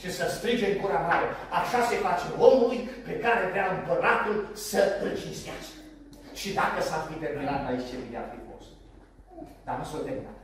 și 0.00 0.08
să 0.16 0.24
strige 0.36 0.66
în 0.70 0.78
gura 0.80 1.00
mare. 1.08 1.26
Așa 1.60 1.80
se 1.88 1.96
face 2.06 2.26
omului 2.48 2.80
pe 3.06 3.14
care 3.24 3.50
vrea 3.52 3.66
împăratul 3.76 4.36
să 4.54 4.80
îl 5.02 5.10
cinstească. 5.20 5.76
Și 6.40 6.48
dacă 6.60 6.78
s-ar 6.88 7.02
fi 7.08 7.14
terminat 7.24 7.55
aici 7.68 7.88
ce 7.90 7.96
bine 8.02 8.18
ar 8.22 8.28
fi 8.32 8.38
fost. 8.50 8.68
Dar 9.66 9.76
nu 9.80 9.84
s-a 9.90 10.00
terminat. 10.06 10.38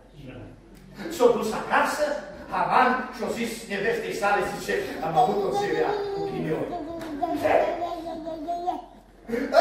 S-a 1.16 1.26
dus 1.36 1.50
acasă, 1.62 2.04
Haman 2.52 2.90
și-a 3.16 3.28
zis 3.38 3.50
nevestei 3.70 4.14
sale, 4.20 4.40
zice, 4.52 4.74
am 5.06 5.14
avut 5.22 5.38
o 5.48 5.50
serie 5.60 5.84
cu 6.14 6.20
ghinion. 6.30 6.66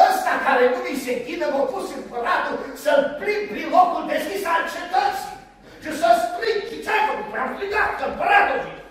Ăsta 0.06 0.32
care 0.46 0.62
nu 0.72 0.78
mi 0.86 1.02
se 1.04 1.12
închină, 1.16 1.46
m-a 1.52 1.64
pus 1.72 1.86
împăratul 1.98 2.56
să-l 2.84 3.02
plimb 3.20 3.44
prin 3.52 3.68
locul 3.76 4.02
deschis 4.12 4.42
al 4.52 4.62
cetății 4.74 5.32
și 5.82 5.90
să 6.00 6.08
strig. 6.24 6.58
Și 6.70 6.76
ce-ai 6.84 7.02
făcut? 7.08 7.26
Păi 7.30 7.42
am 7.44 7.50
strigat, 7.54 7.90
că 7.98 8.04
împăratul 8.10 8.58
zice. 8.64 8.84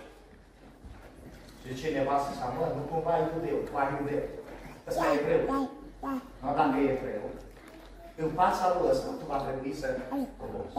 Zice 1.68 1.88
nevastă 1.96 2.32
sa, 2.38 2.46
mă, 2.56 2.66
nu 2.78 2.84
cumva 2.90 3.14
e 3.20 3.24
iudeu, 3.34 3.58
tu 3.68 3.74
ai 3.82 3.90
iudeu. 3.96 4.26
Ăsta 4.90 5.04
e 5.08 5.18
evreu. 5.20 5.42
Nu, 5.52 5.62
dacă 6.60 6.78
e 6.80 6.94
evreu, 6.96 7.24
în 8.26 8.32
fața 8.40 8.66
lui 8.76 8.90
ăsta 8.92 9.10
tu 9.20 9.26
va 9.34 9.40
trebui 9.48 9.74
să 9.82 9.88
robozi. 10.40 10.74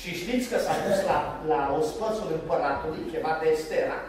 Și 0.00 0.10
știți 0.22 0.48
că 0.50 0.58
s-a 0.58 0.76
dus 0.86 0.98
la, 1.10 1.18
la 1.52 1.60
ospățul 1.78 2.30
împăratului, 2.40 3.08
chemat 3.10 3.40
de 3.42 3.48
Estera, 3.48 4.00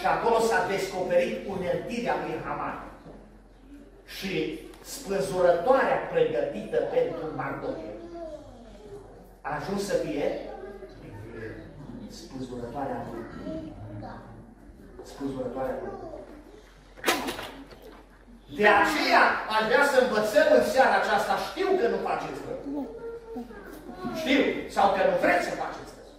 și 0.00 0.06
acolo 0.06 0.38
s-a 0.48 0.60
descoperit 0.74 1.38
uneltirea 1.54 2.16
lui 2.22 2.36
Haman. 2.44 2.76
Și 4.16 4.32
spânzurătoarea 4.94 5.98
pregătită 6.12 6.76
pentru 6.76 7.24
Mardocheu 7.36 7.96
a 9.40 9.54
ajuns 9.60 9.86
să 9.86 9.94
fie 9.94 10.40
spânzurătoarea 12.08 13.06
lui. 13.10 13.24
Spânzurătoarea 15.02 15.74
lui. 15.82 15.94
De 18.54 18.66
aceea 18.82 19.24
aș 19.54 19.62
vrea 19.70 19.84
să 19.92 19.96
învățăm 20.00 20.48
în 20.58 20.64
seara 20.72 20.94
aceasta, 20.98 21.44
știu 21.48 21.68
că 21.78 21.86
nu 21.92 21.98
faceți 22.08 22.40
rău. 22.46 22.60
Știu, 24.20 24.42
sau 24.76 24.86
că 24.94 25.00
nu 25.08 25.16
vreți 25.22 25.46
să 25.48 25.60
faceți 25.62 25.92
rău. 25.98 26.10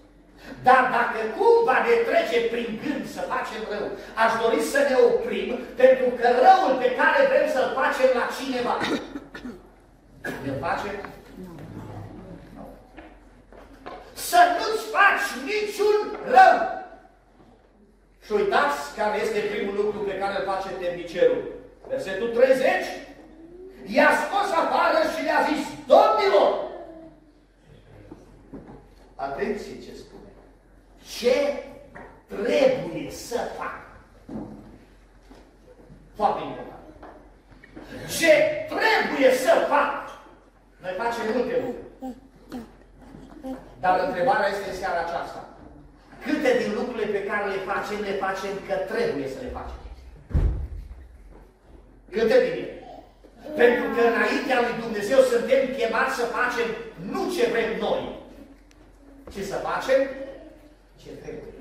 Dar 0.68 0.84
dacă 0.98 1.20
cumva 1.38 1.78
ne 1.86 1.96
trece 2.08 2.38
prin 2.54 2.70
gând 2.84 3.04
să 3.16 3.22
facem 3.34 3.62
rău, 3.74 3.86
aș 4.24 4.32
dori 4.44 4.62
să 4.74 4.80
ne 4.90 4.96
oprim, 5.10 5.50
pentru 5.82 6.08
că 6.20 6.28
răul 6.44 6.74
pe 6.84 6.90
care 7.00 7.20
vrem 7.32 7.48
să-l 7.56 7.70
facem 7.80 8.10
la 8.20 8.26
cineva, 8.38 8.74
ne 10.46 10.54
face? 10.66 10.90
Nu. 11.44 11.52
Să 14.30 14.40
nu-ți 14.58 14.86
faci 14.96 15.28
niciun 15.52 16.00
rău. 16.36 16.58
Și 18.26 18.32
uitați 18.40 18.80
care 18.98 19.16
este 19.22 19.40
primul 19.52 19.76
lucru 19.82 20.00
pe 20.00 20.18
care 20.22 20.34
îl 20.38 20.46
face 20.52 20.70
temnicerul. 20.82 21.57
Versetul 21.90 22.28
30. 22.28 22.66
I-a 23.86 24.10
scos 24.24 24.52
afară 24.52 25.00
și 25.14 25.24
le-a 25.24 25.42
zis, 25.50 25.66
domnilor, 25.94 26.52
atenție 29.16 29.74
ce 29.86 29.94
spune, 30.02 30.30
ce 31.16 31.64
trebuie 32.28 33.12
să 33.12 33.40
fac? 33.58 33.80
Foarte 36.16 36.42
important. 36.44 36.84
Ce 38.18 38.32
trebuie 38.74 39.32
să 39.46 39.66
fac? 39.70 39.94
Noi 40.82 40.94
facem 40.98 41.26
multe 41.34 41.56
lucruri. 41.66 41.86
Dar 43.80 44.00
întrebarea 44.08 44.48
este 44.50 44.70
în 44.70 44.76
seara 44.76 45.00
aceasta. 45.06 45.42
Câte 46.26 46.52
din 46.62 46.72
lucrurile 46.74 47.08
pe 47.18 47.24
care 47.30 47.46
le 47.54 47.60
facem, 47.72 48.00
le 48.02 48.16
facem 48.26 48.54
că 48.68 48.76
trebuie 48.92 49.28
să 49.28 49.40
le 49.42 49.52
facem? 49.58 49.87
Câte 52.12 52.38
din 52.44 52.56
ele? 52.64 52.78
Pentru 53.62 53.86
că 53.94 54.02
înaintea 54.12 54.58
lui 54.66 54.76
Dumnezeu 54.84 55.20
suntem 55.32 55.62
chemați 55.78 56.18
să 56.20 56.26
facem 56.38 56.68
nu 57.12 57.22
ce 57.36 57.44
vrem 57.54 57.72
noi, 57.86 58.02
ci 59.34 59.42
să 59.52 59.58
facem 59.70 60.00
ce 61.02 61.10
trebuie. 61.24 61.54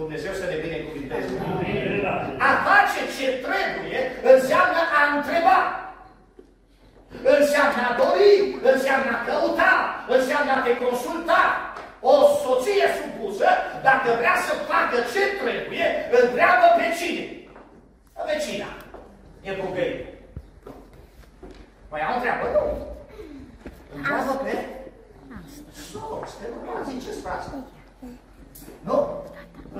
Dumnezeu 0.00 0.32
să 0.40 0.44
ne 0.50 0.56
binecuvinteze. 0.64 1.32
A 2.48 2.50
face 2.68 3.00
ce 3.16 3.26
trebuie 3.46 4.00
înseamnă 4.32 4.80
a 4.98 5.02
întreba. 5.16 5.58
Înseamnă 7.36 7.80
a 7.90 7.92
dori, 8.02 8.32
înseamnă 8.72 9.10
a 9.14 9.24
căuta, 9.28 9.72
înseamnă 10.16 10.50
a 10.52 10.64
te 10.66 10.72
consulta. 10.84 11.42
O 12.00 12.14
soție 12.42 12.86
supusă, 12.98 13.48
dacă 13.88 14.08
vrea 14.20 14.36
să 14.46 14.52
facă 14.70 14.96
ce 15.12 15.22
trebuie, 15.42 15.86
întreabă 16.22 16.66
pe 16.78 16.86
cine? 16.98 17.41
Vecina. 18.28 18.70
E 19.48 19.50
bugăie. 19.60 20.06
Păi 21.88 22.00
ea 22.00 22.14
întreabă, 22.14 22.46
nu. 22.54 22.64
Întreabă 23.96 24.32
pe 24.44 24.54
soț, 25.90 26.30
pe 26.38 26.46
bărbat, 26.52 26.82
ziceți 26.88 27.20
frate. 27.24 27.48
Nu? 28.88 28.98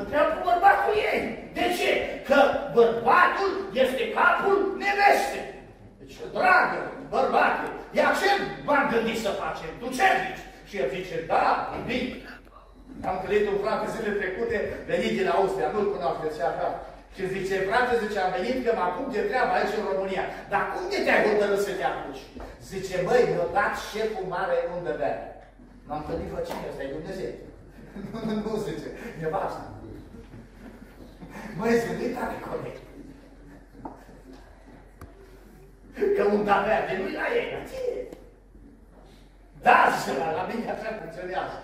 Întreabă 0.01 0.31
pe 0.35 0.43
bărbatul 0.51 0.95
ei. 1.11 1.23
De 1.57 1.67
ce? 1.79 1.91
Că 2.29 2.39
bărbatul 2.77 3.53
este 3.83 4.05
capul 4.17 4.59
neveste. 4.83 5.41
Deci, 5.99 6.17
dragă, 6.37 6.81
bărbate, 7.13 7.67
ia 7.99 8.09
ce 8.21 8.29
m-am 8.67 8.85
gândit 8.93 9.19
să 9.25 9.31
facem? 9.43 9.71
Tu 9.81 9.87
ce 9.97 10.07
zici? 10.23 10.45
Și 10.69 10.75
el 10.81 10.89
zice, 10.95 11.17
da, 11.33 11.45
e 11.77 11.79
bine. 11.91 12.17
Am 13.07 13.15
întâlnit 13.17 13.45
un 13.51 13.59
frate 13.63 13.87
zile 13.95 14.11
trecute, 14.21 14.57
venit 14.91 15.13
din 15.19 15.29
Austria, 15.37 15.69
nu-l 15.75 15.93
cunoașteți 15.93 16.43
așa. 16.51 16.69
Și 17.15 17.23
zice, 17.35 17.55
frate, 17.69 17.93
zice, 18.05 18.19
am 18.21 18.35
venit 18.37 18.59
că 18.65 18.71
mă 18.75 18.85
apuc 18.87 19.09
de 19.17 19.23
treabă 19.31 19.53
aici 19.55 19.79
în 19.79 19.87
România. 19.93 20.25
Dar 20.53 20.63
cum 20.73 20.83
de 20.93 20.99
te-ai 21.05 21.25
hotărât 21.27 21.63
să 21.67 21.73
te 21.79 21.85
apuci? 21.93 22.25
Zice, 22.71 22.95
băi, 23.07 23.29
mi-a 23.31 23.49
dat 23.59 23.75
șeful 23.91 24.27
mare 24.35 24.57
unde 24.77 24.93
bea. 25.01 25.17
M-am 25.87 26.05
gândit, 26.07 26.29
fă 26.33 26.41
cine 26.49 26.69
ăsta, 26.71 26.83
e 26.83 26.97
Dumnezeu. 26.97 27.33
nu, 28.13 28.19
nu, 28.27 28.35
nu, 28.45 28.53
zice, 28.67 28.89
nevasta. 29.21 29.65
Măi, 31.59 31.83
gândit 31.87 32.13
tare 32.17 32.37
corect. 32.49 32.83
Că 36.17 36.23
un 36.35 36.43
verde 36.67 36.93
nu-i 36.99 37.19
la 37.21 37.27
ei, 37.39 37.49
la 37.55 37.61
tine. 37.71 38.03
Da, 39.67 39.77
zice, 39.93 40.13
la, 40.21 40.29
la 40.39 40.45
mine 40.51 40.71
așa 40.71 40.99
funcționează. 41.01 41.59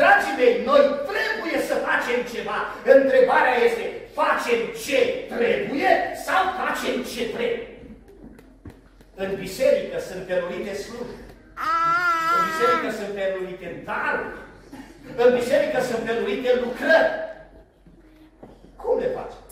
Dragii 0.00 0.38
mei, 0.38 0.54
noi 0.70 0.82
trebuie 1.10 1.58
să 1.68 1.74
facem 1.88 2.18
ceva. 2.34 2.58
Întrebarea 2.96 3.56
este, 3.66 3.84
facem 4.20 4.60
ce 4.84 4.98
trebuie 5.32 5.92
sau 6.26 6.40
facem 6.60 6.94
ce 7.12 7.22
trebuie? 7.36 7.68
În 9.14 9.30
biserică 9.34 9.96
sunt 10.08 10.22
felurite 10.26 10.74
slujbe. 10.74 11.14
În 12.34 12.40
biserică 12.48 12.88
sunt 12.98 13.12
felurite 13.20 13.82
daruri. 13.84 14.38
În 15.22 15.34
biserică 15.38 15.78
sunt 15.88 16.02
felurite 16.06 16.50
lucrări. 16.64 17.12
Cum 18.76 18.98
le 18.98 19.08
facem? 19.16 19.42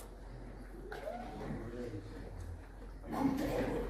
Cum 3.11 3.35
trebuie? 3.37 3.88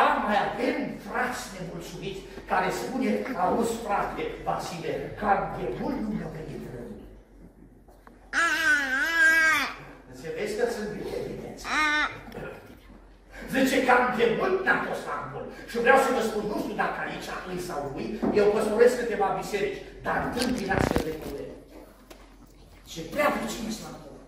A, 0.00 0.02
mai 0.26 0.38
avem 0.48 0.76
frați 1.06 1.42
nemulțumiți 1.54 2.20
care 2.50 2.68
spune, 2.80 3.10
auzi 3.44 3.74
frate 3.84 4.22
Vasile, 4.46 4.92
cam 5.20 5.40
de 5.56 5.64
mult 5.78 5.98
nu 6.04 6.08
mi-a 6.14 6.30
venit 6.36 6.62
rău. 6.74 6.90
Înțelegi 10.12 10.56
că 10.58 10.64
sunt 10.74 10.88
bine 10.96 11.12
evidenți. 11.22 11.64
Zice, 13.54 13.76
cam 13.88 14.04
de 14.18 14.26
mult 14.38 14.56
n-am 14.64 14.80
fost 14.88 15.04
la 15.10 15.16
bun. 15.32 15.44
Și 15.70 15.76
vreau 15.84 15.98
să 16.04 16.08
vă 16.16 16.22
spun, 16.28 16.44
nu 16.50 16.58
știu 16.62 16.76
dacă 16.82 16.96
aici 17.04 17.30
îi 17.50 17.66
sau 17.68 17.80
lui, 17.92 18.06
eu 18.38 18.46
păstoresc 18.54 18.94
câteva 18.98 19.38
biserici, 19.40 19.82
dar 20.04 20.16
întâmpin 20.26 20.70
astfel 20.76 21.02
de 21.08 21.14
probleme. 21.22 21.54
Și 22.92 23.00
prea 23.12 23.28
puțin 23.36 23.66
la 23.84 23.92
bun. 24.02 24.18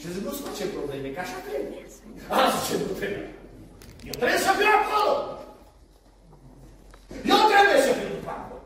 Și 0.00 0.12
zic, 0.12 0.22
nu-ți 0.24 0.44
face 0.46 0.64
probleme, 0.76 1.08
că 1.14 1.20
așa 1.22 1.38
trebuie. 1.48 1.82
Asta 2.34 2.58
ce 2.66 2.74
nu 2.82 2.92
trebuie. 3.00 3.28
Eu 4.08 4.14
trebuie 4.20 4.38
să 4.46 4.52
fiu 4.58 4.70
acolo. 4.80 5.12
Eu 7.32 7.40
trebuie 7.52 7.80
să 7.86 7.90
fiu 7.98 8.08
după 8.16 8.30
acolo. 8.38 8.62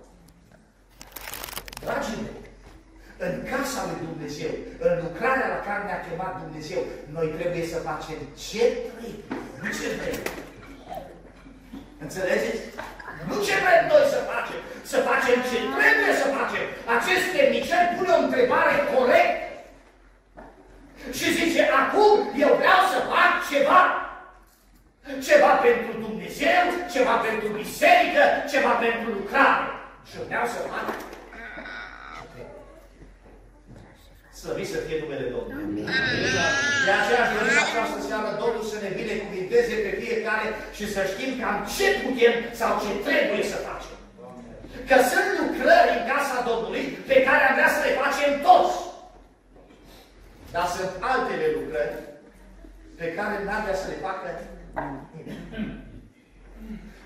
Dragii 1.85 2.23
mei, 2.25 2.41
în 3.27 3.35
casa 3.51 3.81
lui 3.89 3.99
Dumnezeu, 4.09 4.53
în 4.87 4.95
lucrarea 5.05 5.49
la 5.55 5.61
care 5.67 5.83
ne-a 5.85 6.05
chemat 6.07 6.35
Dumnezeu, 6.45 6.81
noi 7.17 7.27
trebuie 7.37 7.65
să 7.73 7.79
facem 7.89 8.19
ce 8.45 8.65
trebuie, 8.87 9.15
nu 9.63 9.69
ce 9.79 9.87
trebuie. 10.03 10.33
Înțelegeți? 12.05 12.63
Nu 13.29 13.37
ce 13.47 13.55
vrem 13.63 13.83
noi 13.93 14.05
să 14.15 14.21
facem, 14.33 14.61
să 14.91 14.99
facem 15.11 15.37
ce 15.49 15.59
trebuie 15.77 16.13
să 16.23 16.27
facem. 16.39 16.65
Acest 16.97 17.25
temnicer 17.35 17.83
pune 17.97 18.13
o 18.15 18.23
întrebare 18.27 18.75
corect 18.95 19.37
și 21.17 21.27
zice, 21.39 21.63
acum 21.83 22.15
eu 22.45 22.53
vreau 22.61 22.81
să 22.93 22.99
fac 23.13 23.33
ceva. 23.51 23.81
Ceva 25.29 25.53
pentru 25.67 25.93
Dumnezeu, 26.07 26.65
ceva 26.95 27.15
pentru 27.27 27.49
biserică, 27.63 28.23
ceva 28.53 28.73
pentru 28.85 29.09
lucrare. 29.19 29.67
Și 30.09 30.17
vreau 30.29 30.47
să 30.55 30.59
fac 30.73 30.87
Slăvit 34.41 34.69
să 34.75 34.79
fie 34.87 34.99
numele 35.03 35.27
Domnului. 35.35 35.65
Amin. 35.69 35.87
De 36.87 36.93
aceea 36.99 37.23
aș 37.25 37.31
vrea 37.35 37.65
această 37.67 37.99
seară 38.09 38.31
Domnul 38.43 38.65
să 38.73 38.77
ne 38.85 38.91
binecuvinteze 39.01 39.75
pe 39.85 39.93
fiecare 40.03 40.47
și 40.77 40.85
să 40.95 41.01
știm 41.13 41.33
cam 41.41 41.57
ce 41.75 41.87
putem 42.03 42.35
sau 42.61 42.71
ce 42.83 42.91
trebuie 43.07 43.45
să 43.53 43.59
facem. 43.69 43.99
Că 44.89 44.97
sunt 45.13 45.29
lucrări 45.41 45.95
în 45.99 46.05
casa 46.13 46.37
Domnului 46.51 46.85
pe 47.11 47.17
care 47.27 47.43
am 47.45 47.55
vrea 47.59 47.71
să 47.77 47.81
le 47.87 47.93
facem 48.03 48.31
toți. 48.47 48.77
Dar 50.55 50.67
sunt 50.77 50.93
altele 51.11 51.47
lucrări 51.57 51.97
pe 53.01 53.07
care 53.17 53.35
n-ar 53.45 53.61
vrea 53.65 53.79
să 53.83 53.87
le 53.93 53.99
facă 54.07 54.27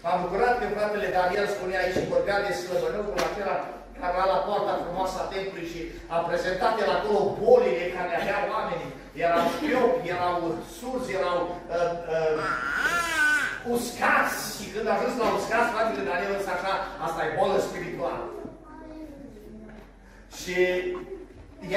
M-am 0.03 0.19
bucurat 0.25 0.55
că 0.59 0.67
fratele 0.75 1.09
Daniel 1.19 1.47
spunea 1.57 1.81
aici 1.83 1.99
și 1.99 2.13
vorbea 2.15 2.39
de 2.47 2.53
slăbănăul 2.61 3.15
acela 3.27 3.57
care 4.01 4.15
era 4.17 4.27
la 4.35 4.45
poarta 4.47 4.83
frumoasă 4.83 5.17
a 5.21 5.31
templului 5.33 5.71
și 5.73 5.81
a 6.15 6.17
prezentat 6.29 6.75
el 6.83 6.91
acolo 6.97 7.21
bolile 7.41 7.85
care 7.97 8.13
aveau 8.19 8.45
oamenii. 8.57 8.93
Erau 9.27 9.45
șchiopi, 9.55 10.11
erau 10.17 10.37
surzi, 10.77 11.17
erau 11.19 11.39
uh, 11.77 11.93
uh, 12.15 12.43
uscați 13.77 14.39
și 14.59 14.67
când 14.73 14.87
a 14.89 14.95
ajuns 14.97 15.15
la 15.21 15.29
uscați, 15.39 15.73
fratele 15.73 16.09
Daniel 16.11 16.37
însă 16.37 16.51
așa, 16.55 16.73
asta 17.07 17.21
e 17.25 17.37
bolă 17.39 17.59
spirituală. 17.69 18.25
Și 20.41 20.57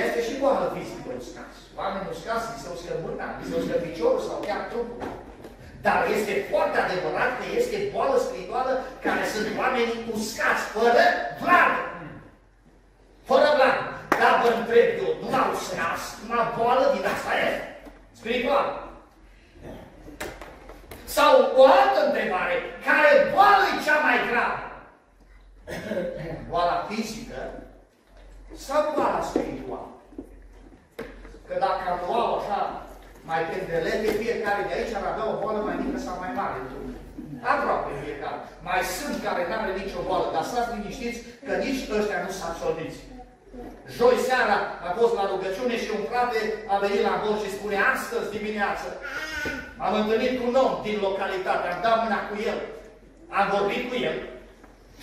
este 0.02 0.20
și 0.28 0.34
boală 0.42 0.66
fizică 0.76 1.10
uscați. 1.22 1.60
Oamenii 1.80 2.14
uscați, 2.16 2.50
li 2.52 2.62
se 2.64 2.70
uscă 2.76 2.92
mâna, 3.04 3.28
li 3.38 3.50
se 3.50 3.56
uscă 3.60 3.76
piciorul 3.86 4.24
sau 4.28 4.38
chiar 4.48 4.62
trupul. 4.72 5.10
Dar 5.86 6.00
este 6.15 6.34
foarte 6.52 6.78
adevărat 6.80 7.32
că 7.39 7.46
este 7.60 7.78
boală 7.94 8.17
spirituală 8.20 8.74
care 9.06 9.24
sunt 9.34 9.48
oamenii 9.62 10.06
uscați, 10.15 10.63
fără 10.76 11.04
vlagă. 11.41 11.82
Fără 13.30 13.48
vlagă. 13.56 13.84
Dar 14.22 14.34
vă 14.41 14.50
întreb 14.60 14.88
eu, 15.04 15.12
nu 15.22 15.28
m-au 15.30 15.52
uscați, 15.56 16.06
numai 16.22 16.54
boală 16.58 16.84
din 16.96 17.06
asta 17.13 17.32
e 17.46 17.48
spirituală. 18.20 18.72
Sau 21.04 21.34
o 21.56 21.63
altă 21.63 22.00
întrebare, 22.06 22.56
care 22.88 23.12
boală 23.34 23.63
e 23.72 23.84
cea 23.86 24.00
mai 24.08 24.17
gravă? 24.30 24.60
Boala 26.50 26.86
fizică 26.89 27.39
sau 28.56 28.94
boala 28.96 29.22
spirituală? 29.22 29.89
Că 31.48 31.54
dacă 31.60 31.82
am 31.91 32.00
luat 32.08 32.41
așa 32.41 32.81
mai 33.32 33.44
pendelete, 33.52 34.10
fiecare 34.24 34.62
de 34.67 34.74
aici 34.76 34.98
ar 35.00 35.06
avea 35.12 35.26
o 35.32 35.39
boală 35.41 35.60
mai 35.67 35.78
mică 35.84 36.00
sau 36.06 36.15
mai 36.24 36.32
mare. 36.39 36.60
Aproape 37.54 37.91
fiecare. 38.04 38.39
Mai 38.67 38.82
sunt 38.98 39.15
care 39.26 39.41
nu 39.50 39.56
are 39.62 39.74
nicio 39.82 40.02
boală, 40.08 40.28
dar 40.36 40.44
stați 40.50 40.72
liniștiți 40.74 41.20
că 41.46 41.54
nici 41.63 41.82
ăștia 41.98 42.20
nu 42.24 42.32
sunt 42.34 42.48
absolviți. 42.50 43.00
Joi 43.98 44.17
seara 44.28 44.58
a 44.88 44.89
fost 45.00 45.13
la 45.20 45.26
rugăciune 45.32 45.76
și 45.84 45.89
un 45.98 46.04
frate 46.10 46.39
a 46.74 46.76
venit 46.84 47.04
la 47.10 47.15
bol 47.24 47.36
și 47.44 47.56
spune 47.58 47.78
astăzi 47.94 48.34
dimineață 48.38 48.88
am 49.86 49.94
întâlnit 50.02 50.34
cu 50.38 50.44
un 50.50 50.56
om 50.65 50.72
din 50.88 50.98
localitate, 51.08 51.65
am 51.67 51.80
dat 51.86 51.98
mâna 52.04 52.20
cu 52.30 52.36
el, 52.52 52.60
am 53.39 53.46
vorbit 53.56 53.84
cu 53.89 53.96
el 54.10 54.17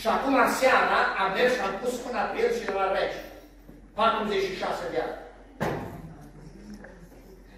și 0.01 0.07
acum 0.15 0.37
seara 0.61 1.01
am 1.21 1.29
mers 1.37 1.53
și 1.55 1.65
am 1.67 1.75
pus 1.81 1.95
mâna 2.05 2.23
pe 2.31 2.37
el 2.45 2.51
și 2.59 2.65
la 2.79 2.87
rece. 2.97 3.21
46 3.95 4.85
de 4.93 5.01
ani. 5.07 5.17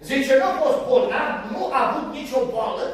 Zice, 0.09 0.33
nu 0.37 0.45
a 0.49 0.53
fost 0.63 0.79
bolnav, 0.87 1.31
nu 1.53 1.61
a 1.77 1.79
avut 1.87 2.05
nicio 2.13 2.39
boală, 2.53 2.85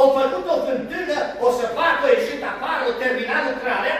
au 0.00 0.08
făcut 0.18 0.46
o 0.54 0.56
fântână, 0.66 1.18
o 1.46 1.48
să 1.58 1.64
facă 1.78 2.00
o 2.04 2.12
ieșit 2.12 2.42
afară, 2.52 2.82
o 2.84 2.98
terminat 3.02 3.42
lucrarea 3.50 3.96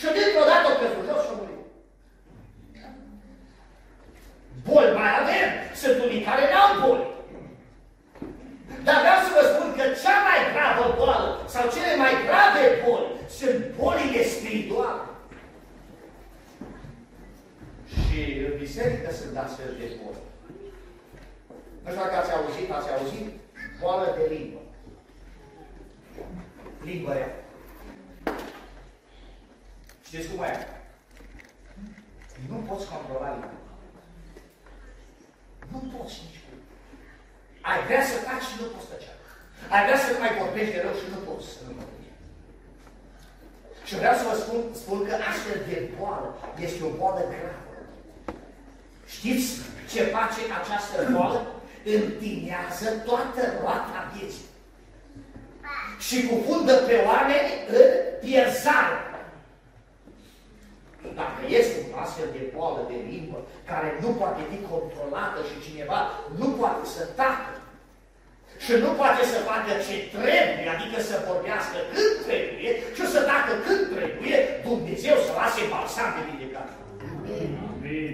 și 0.00 0.06
dintr-o 0.16 0.48
dată 0.50 0.66
o 0.70 0.78
căzut 0.80 1.04
jos 1.08 1.22
și 1.24 1.30
a 1.32 1.34
murit. 1.38 1.62
Boli 4.66 4.96
mai 4.98 5.12
avem, 5.20 5.48
sunt 5.80 5.96
unii 6.06 6.26
care 6.28 6.42
n-au 6.50 6.70
boli. 6.82 7.06
Dar 8.86 8.98
vreau 9.02 9.18
să 9.24 9.30
vă 9.36 9.44
spun 9.50 9.68
că 9.76 9.84
cea 10.02 10.16
mai 10.28 10.40
gravă 10.52 10.84
boală 10.98 11.30
sau 11.54 11.64
cele 11.74 11.94
mai 12.02 12.12
grave 12.26 12.64
boli 12.84 13.08
sunt 13.38 13.58
bolile 13.78 14.22
spirituale. 14.34 15.02
Și 17.92 18.18
în 18.46 18.52
biserică 18.62 19.08
sunt 19.20 19.34
astfel 19.44 19.70
de 19.80 19.88
boli. 20.00 20.31
Nu 21.82 21.88
știu 21.90 22.02
dacă 22.02 22.16
ați 22.16 22.32
auzit, 22.32 22.70
ați 22.70 22.90
auzit? 22.90 23.26
Boală 23.80 24.06
de 24.16 24.34
limbă. 24.34 24.60
Limbă 26.84 27.12
rea. 27.12 27.30
Știți 30.06 30.28
cum 30.28 30.42
e? 30.42 30.66
Nu 32.48 32.56
poți 32.68 32.88
controla 32.92 33.30
limba. 33.30 33.50
Nu 35.72 35.78
poți 35.92 36.20
nici 36.24 36.40
cum. 36.44 36.58
Ai 37.70 37.78
vrea 37.86 38.02
să 38.10 38.16
faci 38.26 38.46
și 38.48 38.54
nu 38.60 38.66
poți 38.72 38.88
tăcea. 38.90 39.14
Ai 39.74 39.82
vrea 39.84 39.98
să 40.02 40.08
nu 40.12 40.18
mai 40.22 40.38
vorbești 40.42 40.74
de 40.74 40.80
rău 40.84 40.94
și 41.00 41.06
nu 41.12 41.20
poți 41.26 41.46
să 41.52 41.58
nu 41.66 41.72
vorbești. 41.80 42.18
Și 43.88 43.94
vreau 44.00 44.14
să 44.18 44.24
vă 44.30 44.34
spun, 44.42 44.60
spun 44.82 44.98
că 45.08 45.14
astfel 45.30 45.58
de 45.68 45.76
boală 45.98 46.28
este 46.66 46.80
o 46.84 46.96
boală 47.00 47.22
gravă. 47.32 47.74
Știți 49.14 49.48
ce 49.90 50.00
face 50.16 50.40
această 50.60 50.96
boală? 51.14 51.40
Întinează 51.84 52.88
toată 53.04 53.40
roata 53.60 54.10
vieții. 54.14 54.50
Și 56.06 56.26
cufundă 56.26 56.74
pe 56.74 56.96
oameni 57.10 57.50
în 57.78 57.88
pierzare. 58.20 58.96
Dacă 61.20 61.40
este 61.46 61.76
un 61.86 61.98
astfel 62.02 62.28
de 62.36 62.42
boală 62.54 62.80
de 62.90 62.98
limbă 63.10 63.38
care 63.70 63.88
nu 64.02 64.08
poate 64.20 64.42
fi 64.50 64.58
controlată 64.70 65.38
și 65.48 65.56
cineva 65.66 65.98
nu 66.40 66.48
poate 66.60 66.84
să 66.94 67.02
tacă 67.20 67.52
și 68.64 68.72
nu 68.84 68.90
poate 69.00 69.22
să 69.32 69.38
facă 69.50 69.72
ce 69.86 69.94
trebuie, 70.16 70.68
adică 70.74 70.98
să 71.08 71.26
vorbească 71.30 71.78
când 71.92 72.12
trebuie 72.26 72.70
și 72.96 73.04
să 73.14 73.20
tacă 73.30 73.52
când 73.66 73.82
trebuie, 73.94 74.36
Dumnezeu 74.66 75.16
să 75.24 75.30
lase 75.38 75.62
balsam 75.72 76.10
de 76.16 76.22
vindecare. 76.28 76.72
Amin. 77.68 78.12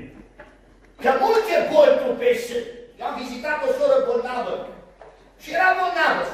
Că 1.02 1.10
multe 1.24 1.54
boli 1.70 1.98
trupești 2.00 2.52
Eu 2.52 2.77
am 3.06 3.14
vizitat 3.22 3.58
o 3.66 3.70
soră 3.78 3.96
bolnavă 4.06 4.54
și 5.42 5.48
era 5.56 5.68
bolnavă 5.78 6.24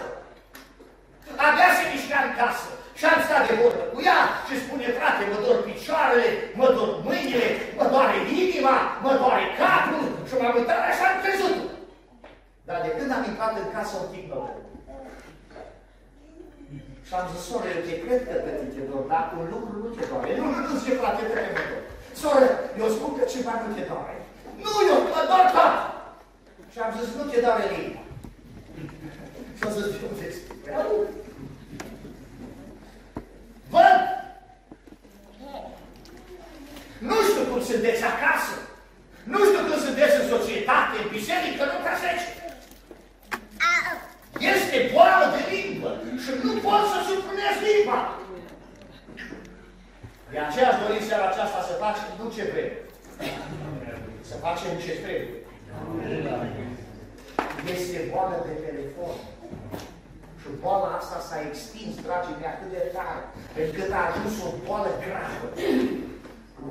Abia 1.44 1.68
se 1.76 1.84
mișca 1.92 2.18
în 2.26 2.32
casă. 2.40 2.68
Și 2.98 3.04
am 3.10 3.20
stat 3.26 3.42
de 3.48 3.54
vorbă 3.60 3.84
cu 3.92 3.98
ea 4.08 4.20
și 4.46 4.54
spune, 4.62 4.86
frate, 4.98 5.22
mă 5.30 5.38
dor 5.44 5.58
picioarele, 5.66 6.28
mă 6.58 6.66
dor 6.76 6.90
mâinile, 7.06 7.48
mă 7.78 7.84
doare 7.92 8.16
inima, 8.42 8.76
mă 9.04 9.12
doare 9.20 9.44
capul 9.60 10.04
și 10.28 10.34
m-am 10.38 10.56
uitat 10.58 10.80
așa 10.90 11.04
am 11.10 11.18
crezut. 11.24 11.56
Dar 12.68 12.78
de 12.84 12.90
când 12.96 13.10
am 13.16 13.24
intrat 13.30 13.54
în 13.62 13.68
casă, 13.74 13.92
un 13.96 14.08
timp 14.12 14.26
nou. 14.32 14.46
Și 17.06 17.12
am 17.18 17.26
zis, 17.30 17.42
soră, 17.48 17.66
eu 17.74 17.82
te 17.86 17.94
cred 18.02 18.20
că 18.26 18.34
pe 18.44 18.52
te 18.74 18.82
dor, 18.90 19.04
dar 19.12 19.24
un 19.38 19.44
lucru 19.52 19.72
nu 19.82 19.88
te 19.96 20.02
doare. 20.10 20.30
Nu, 20.38 20.46
nu, 20.54 20.60
nu, 20.66 20.74
ce 20.84 20.92
frate, 21.00 21.22
te 21.32 21.40
mă 21.54 21.62
dor. 21.68 21.82
Soră, 22.22 22.48
eu 22.80 22.88
spun 22.96 23.10
că 23.16 23.24
ceva 23.32 23.54
nu 23.62 23.68
te 23.76 23.84
doare. 23.90 24.16
Nu, 24.64 24.72
eu 24.90 24.98
mă 25.14 25.22
dor 25.30 25.46
tot. 25.54 25.63
Și 26.94 27.00
am 27.00 27.06
zis, 27.06 27.14
nu 27.20 27.30
te 27.30 27.40
doare 27.40 27.64
inima. 27.78 28.02
Și 29.56 29.62
am 29.66 29.72
zis, 29.76 29.84
eu 30.02 30.12
te 30.18 30.28
spun. 30.36 30.56
Văd! 33.72 33.98
Nu 37.08 37.16
știu 37.28 37.44
cum 37.50 37.60
sunteți 37.70 38.02
acasă. 38.12 38.56
Nu 39.32 39.38
știu 39.46 39.62
cum 39.68 39.78
sunteți 39.86 40.18
în 40.20 40.26
societate, 40.34 40.94
în 41.02 41.08
biserică, 41.16 41.62
nu 41.64 41.78
trăseți. 41.84 42.26
Este 44.52 44.76
boală 44.92 45.26
de 45.34 45.42
limbă 45.52 45.90
și 46.22 46.30
nu 46.44 46.52
pot 46.66 46.82
să 46.92 46.98
supunesc 47.08 47.58
limba. 47.66 48.00
De 50.32 50.38
aceea 50.38 50.68
aș 50.70 50.76
dori 50.82 51.06
seara 51.08 51.26
aceasta 51.28 51.60
să 51.68 51.74
facem 51.84 52.08
nu 52.18 52.26
ce 52.34 52.44
vrem. 52.50 52.72
Să 54.28 54.34
facem 54.44 54.72
ce 54.84 54.92
trebuie. 55.04 55.42
Este 57.72 57.98
boală 58.12 58.36
de 58.48 58.54
telefon. 58.66 59.16
Și 60.40 60.48
boala 60.62 60.90
asta 61.00 61.18
s-a 61.28 61.38
extins, 61.48 61.94
dragii 62.04 62.38
mei, 62.40 62.52
atât 62.52 62.70
de 62.76 62.82
tare, 62.96 63.22
încât 63.62 63.90
a 63.98 64.00
ajuns 64.08 64.34
o 64.46 64.48
boală 64.64 64.90
gravă. 65.02 65.46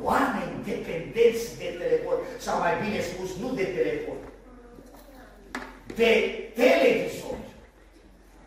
Oameni 0.09 0.63
dependenți 0.69 1.45
de 1.61 1.69
telefon, 1.81 2.17
sau 2.45 2.55
mai 2.63 2.75
bine 2.83 2.99
spus, 3.09 3.29
nu 3.41 3.49
de 3.59 3.67
telefon, 3.77 4.19
de 5.99 6.11
televizor. 6.59 7.37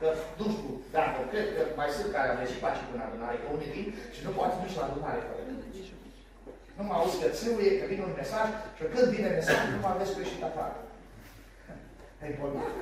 Că, 0.00 0.08
nu 0.38 0.46
știu, 0.54 0.72
dacă 0.96 1.18
cred 1.30 1.46
că 1.54 1.62
mai 1.78 1.90
sunt 1.96 2.08
care 2.14 2.28
au 2.28 2.38
ieșit 2.40 2.60
pace 2.64 2.82
până 2.90 3.02
adunare, 3.04 3.36
că 3.38 3.46
unii 3.56 3.74
vin 3.74 3.88
și 4.14 4.20
nu 4.26 4.30
poate 4.36 4.54
nici 4.56 4.78
la 4.78 4.84
adunare 4.86 5.20
fără 5.28 5.42
Nu 6.76 6.82
mă 6.86 6.94
auzi 6.96 7.20
că 7.22 7.28
țâuie, 7.38 7.72
că 7.78 7.84
vine 7.90 8.04
un 8.08 8.18
mesaj 8.20 8.48
și 8.76 8.82
când 8.92 9.08
vine 9.14 9.28
mesajul, 9.38 9.72
nu 9.74 9.80
mă 9.82 9.90
aveți 9.90 10.16
greșit 10.16 10.42
afară. 10.50 10.76
E 12.24 12.36
bolnav, 12.40 12.72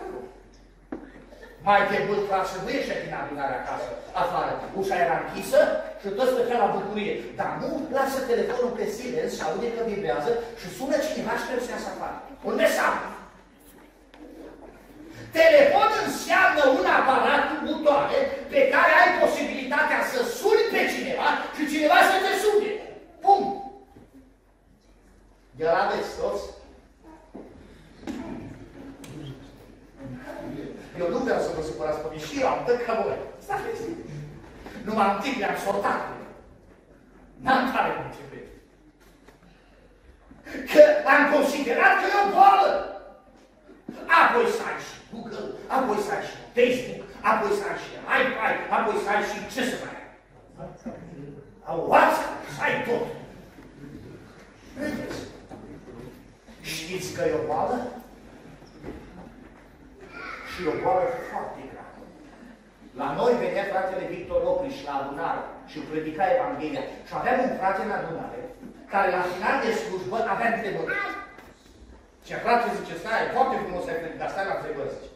mai 1.67 1.81
de 1.91 1.99
mult 2.09 2.23
frate 2.29 2.57
nu 2.65 2.71
ieșea 2.73 3.03
din 3.05 3.15
adunarea 3.21 3.61
acasă, 3.61 3.91
afară. 4.23 4.53
Ușa 4.81 4.97
era 5.05 5.17
închisă 5.23 5.61
și 6.01 6.09
tot 6.17 6.29
stătea 6.31 6.59
la 6.63 6.73
bucurie. 6.77 7.15
Dar 7.39 7.51
nu 7.61 7.69
lasă 7.97 8.19
telefonul 8.31 8.73
pe 8.79 8.87
silenț 8.97 9.31
și 9.37 9.45
aude 9.47 9.69
că 9.75 9.83
vibrează 9.89 10.31
și 10.61 10.69
sună 10.77 10.97
cineva 11.07 11.33
și 11.37 11.47
trebuie 11.47 11.67
să 11.67 11.73
iasă 11.73 11.91
afară. 11.91 12.19
Un 12.49 12.55
mesaj. 12.63 12.95
Telefon 15.37 15.91
înseamnă 16.07 16.63
un 16.79 16.87
aparat 16.99 17.43
cu 17.49 17.57
butoane 17.67 18.19
pe 18.53 18.61
care 18.73 18.93
ai 19.01 19.11
posibilitatea 19.23 20.01
să 20.13 20.19
suni 20.39 20.71
pe 20.73 20.83
cineva 20.93 21.29
și 21.55 21.63
cineva 21.73 21.99
să 22.11 22.17
te 22.25 22.33
sune. 22.43 22.71
Punct. 23.25 23.53
De 25.59 25.65
la 25.71 25.79
aveți 25.85 26.13
toți? 26.21 26.45
Eu 31.01 31.07
nu 31.13 31.19
vreau 31.25 31.41
să 31.45 31.51
vă 31.57 31.63
supărați 31.63 32.01
pe 32.01 32.09
mine 32.11 32.27
și 32.27 32.41
eu 32.41 32.49
am 32.49 32.61
dă 32.67 32.75
ca 32.87 32.95
voi. 33.03 33.19
Stați 33.45 33.65
liniștit. 33.65 33.99
Numai 34.87 35.09
un 35.13 35.21
timp 35.23 35.37
le-am 35.41 35.59
sortat. 35.67 36.01
N-am 37.45 37.65
tare 37.73 37.91
cum 37.97 38.09
ce 38.15 38.23
Că 40.71 40.83
am 41.15 41.23
considerat 41.35 41.93
că 41.99 42.05
e 42.07 42.23
o 42.25 42.33
boală. 42.35 42.71
Apoi 44.21 44.47
să 44.57 44.63
ai 44.69 44.79
și 44.87 44.95
Google, 45.13 45.47
apoi 45.77 45.99
să 46.07 46.11
ai 46.15 46.25
și 46.29 46.37
Facebook, 46.57 47.09
apoi 47.31 47.53
să 47.59 47.65
ai 47.69 47.79
și 47.83 47.91
iPad, 48.21 48.57
apoi 48.77 48.97
să 49.05 49.09
ai 49.13 49.23
și 49.31 49.39
ce 49.55 49.63
să 49.71 49.77
mai 49.83 49.95
ai. 49.99 50.05
WhatsApp, 51.91 52.35
să 52.57 52.61
ai 52.67 52.75
tot. 52.87 53.05
Vedeți? 54.79 55.19
Știți 56.61 57.13
că 57.15 57.23
e 57.25 57.41
o 57.41 57.47
boală? 57.47 57.77
Și 60.55 60.63
o 60.73 60.75
boală 60.83 61.05
foarte 61.31 61.61
gravă. 61.71 62.03
La 63.01 63.09
noi 63.19 63.33
venea 63.43 63.67
fratele 63.73 64.05
Victor 64.13 64.41
Opriș 64.51 64.77
la 64.89 64.95
adunare 65.01 65.43
și 65.71 65.79
predica 65.89 66.25
Evanghelia. 66.35 66.85
Și 67.07 67.13
aveam 67.15 67.39
un 67.47 67.53
frate 67.61 67.81
în 67.85 67.97
adunare 67.99 68.41
care 68.93 69.09
la 69.17 69.23
final 69.33 69.57
de 69.65 69.71
slujbă 69.81 70.19
avea 70.33 70.51
întrebări. 70.55 70.95
Și 72.27 72.33
frate 72.45 72.67
zice, 72.79 72.95
stai, 73.03 73.25
e 73.25 73.35
foarte 73.37 73.57
frumos 73.63 73.85
ai 73.87 74.01
predicat, 74.03 74.31
stai 74.31 74.51
la 74.51 74.59
întrebări, 74.59 74.95
zice. 74.95 75.11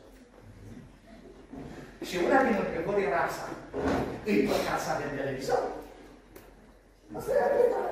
Și 2.08 2.16
una 2.26 2.38
din 2.46 2.56
întrebări 2.64 3.06
era 3.08 3.20
asta. 3.28 3.46
Îi 4.28 4.44
păcat 4.48 4.80
să 4.84 4.90
avem 4.90 5.10
televizor? 5.18 5.62
Asta 7.16 7.30
e 7.32 7.42
întrebarea. 7.46 7.87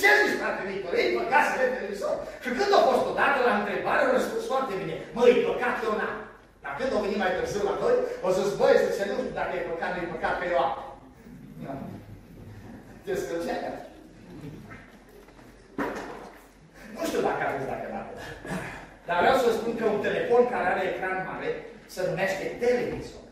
Ce 0.00 0.08
zici, 0.20 0.38
frate 0.40 0.62
Victor? 0.68 0.92
E 0.94 1.18
păcat 1.20 1.44
să 1.46 1.52
vezi 1.58 1.74
televizor? 1.76 2.14
Și 2.42 2.50
când 2.56 2.72
a 2.78 2.80
fost 2.88 3.04
odată 3.10 3.38
la 3.48 3.54
întrebare, 3.60 4.00
a 4.02 4.14
răspuns 4.16 4.44
foarte 4.52 4.74
bine. 4.80 4.94
Mă, 5.14 5.22
e 5.24 5.48
păcat 5.50 5.74
că 5.76 5.84
eu 5.88 5.96
n-am. 6.00 6.16
Dar 6.62 6.72
când 6.78 6.90
a 6.94 7.04
venit 7.04 7.20
mai 7.22 7.34
târziu 7.36 7.62
la 7.70 7.74
noi, 7.82 7.94
o 8.26 8.28
să 8.36 8.42
băi, 8.58 8.82
să 8.84 8.90
se 8.96 9.04
nu 9.08 9.16
știu 9.20 9.34
dacă 9.40 9.52
e 9.54 9.70
păcat, 9.70 9.90
nu 9.92 10.00
e 10.02 10.14
păcat, 10.14 10.34
că 10.38 10.44
eu 10.52 10.60
am. 10.66 10.74
Da. 11.64 11.72
Te 13.04 13.12
scălcea 13.20 13.56
Nu 16.96 17.02
știu 17.08 17.20
dacă 17.28 17.42
aveți 17.44 17.70
dacă 17.72 17.86
n 17.92 17.96
Dar 19.06 19.18
vreau 19.22 19.36
să 19.44 19.50
spun 19.50 19.72
că 19.76 19.84
un 19.84 20.00
telefon 20.06 20.42
care 20.52 20.66
are 20.68 20.82
ecran 20.90 21.16
mare 21.28 21.50
se 21.94 22.00
numește 22.08 22.44
televizor. 22.62 23.24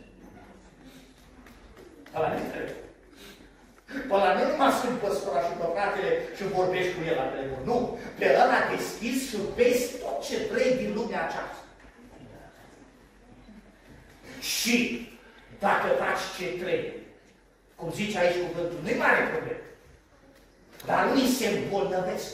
Ăla 2.15 2.29
nu 2.33 2.39
telefon. 2.55 2.90
Pe 4.09 4.15
ăla 4.17 4.31
nu 4.37 4.43
numai 4.51 4.73
sunt 4.81 4.97
pe 5.03 5.11
sora 5.21 5.41
și 5.47 5.59
pe 5.61 5.67
fratele 5.75 6.11
și 6.37 6.55
vorbești 6.59 6.95
cu 6.95 7.01
el 7.09 7.17
la 7.21 7.33
telefon. 7.33 7.63
Nu. 7.71 7.79
Pe 8.19 8.27
ăla 8.43 8.61
deschis 8.73 9.19
și 9.29 9.39
vezi 9.57 9.85
tot 10.03 10.17
ce 10.27 10.37
vrei 10.51 10.73
din 10.81 10.91
lumea 10.99 11.21
aceasta. 11.25 11.61
Și 14.41 14.77
dacă 15.59 15.87
faci 16.03 16.25
ce 16.37 16.45
trebuie, 16.61 16.93
cum 17.79 17.89
zice 17.99 18.19
aici 18.19 18.43
cuvântul, 18.47 18.81
nu-i 18.83 19.03
mare 19.03 19.23
problemă. 19.33 19.65
Dar 20.89 21.01
unii 21.13 21.37
se 21.39 21.47
îmbolnăvesc 21.49 22.29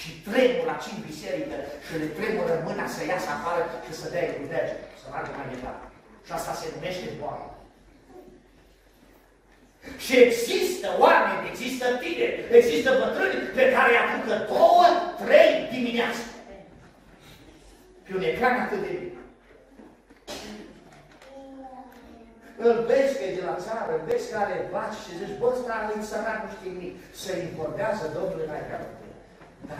și 0.00 0.10
tremur 0.26 0.64
la 0.70 0.76
în 0.96 1.02
biserică 1.10 1.56
și 1.84 1.92
le 2.00 2.08
tremură 2.18 2.54
mâna 2.66 2.86
să 2.94 3.00
iasă 3.04 3.28
afară 3.32 3.62
și 3.86 3.92
să 4.00 4.10
dea 4.10 4.24
cu 4.32 4.42
să 5.00 5.06
meargă 5.10 5.30
mai 5.36 5.52
departe. 5.54 5.86
Și 6.26 6.32
asta 6.32 6.52
se 6.60 6.66
numește 6.74 7.06
boală. 7.20 7.53
Și 10.04 10.12
există 10.26 10.88
oameni, 11.04 11.48
există 11.50 11.84
tineri, 12.02 12.44
există 12.58 12.90
bătrâni 13.00 13.38
pe 13.58 13.64
care 13.74 13.90
îi 13.90 14.02
apucă 14.04 14.34
două, 14.52 14.86
trei 15.22 15.52
dimineața. 15.74 16.24
Pe 18.04 18.10
un 18.16 18.22
ecran 18.30 18.60
atât 18.60 18.80
de 18.84 18.92
mic. 19.00 19.14
Îl 22.66 22.74
vezi 22.88 23.16
că 23.16 23.22
e 23.24 23.38
de 23.38 23.44
la 23.50 23.56
țară, 23.64 23.90
îl 23.94 24.02
vezi 24.08 24.30
că 24.30 24.36
are 24.38 24.56
vaci 24.72 25.00
și 25.04 25.18
zici, 25.20 25.38
bă, 25.40 25.46
ăsta 25.52 25.92
e 25.98 26.02
sărac, 26.10 26.38
nu 26.42 26.50
știe 26.54 26.70
nimic. 26.74 26.94
Se 27.22 27.32
importează, 27.48 28.04
Domnule, 28.16 28.44
n-ai 28.48 28.64
care 28.70 28.86
Da, 29.68 29.78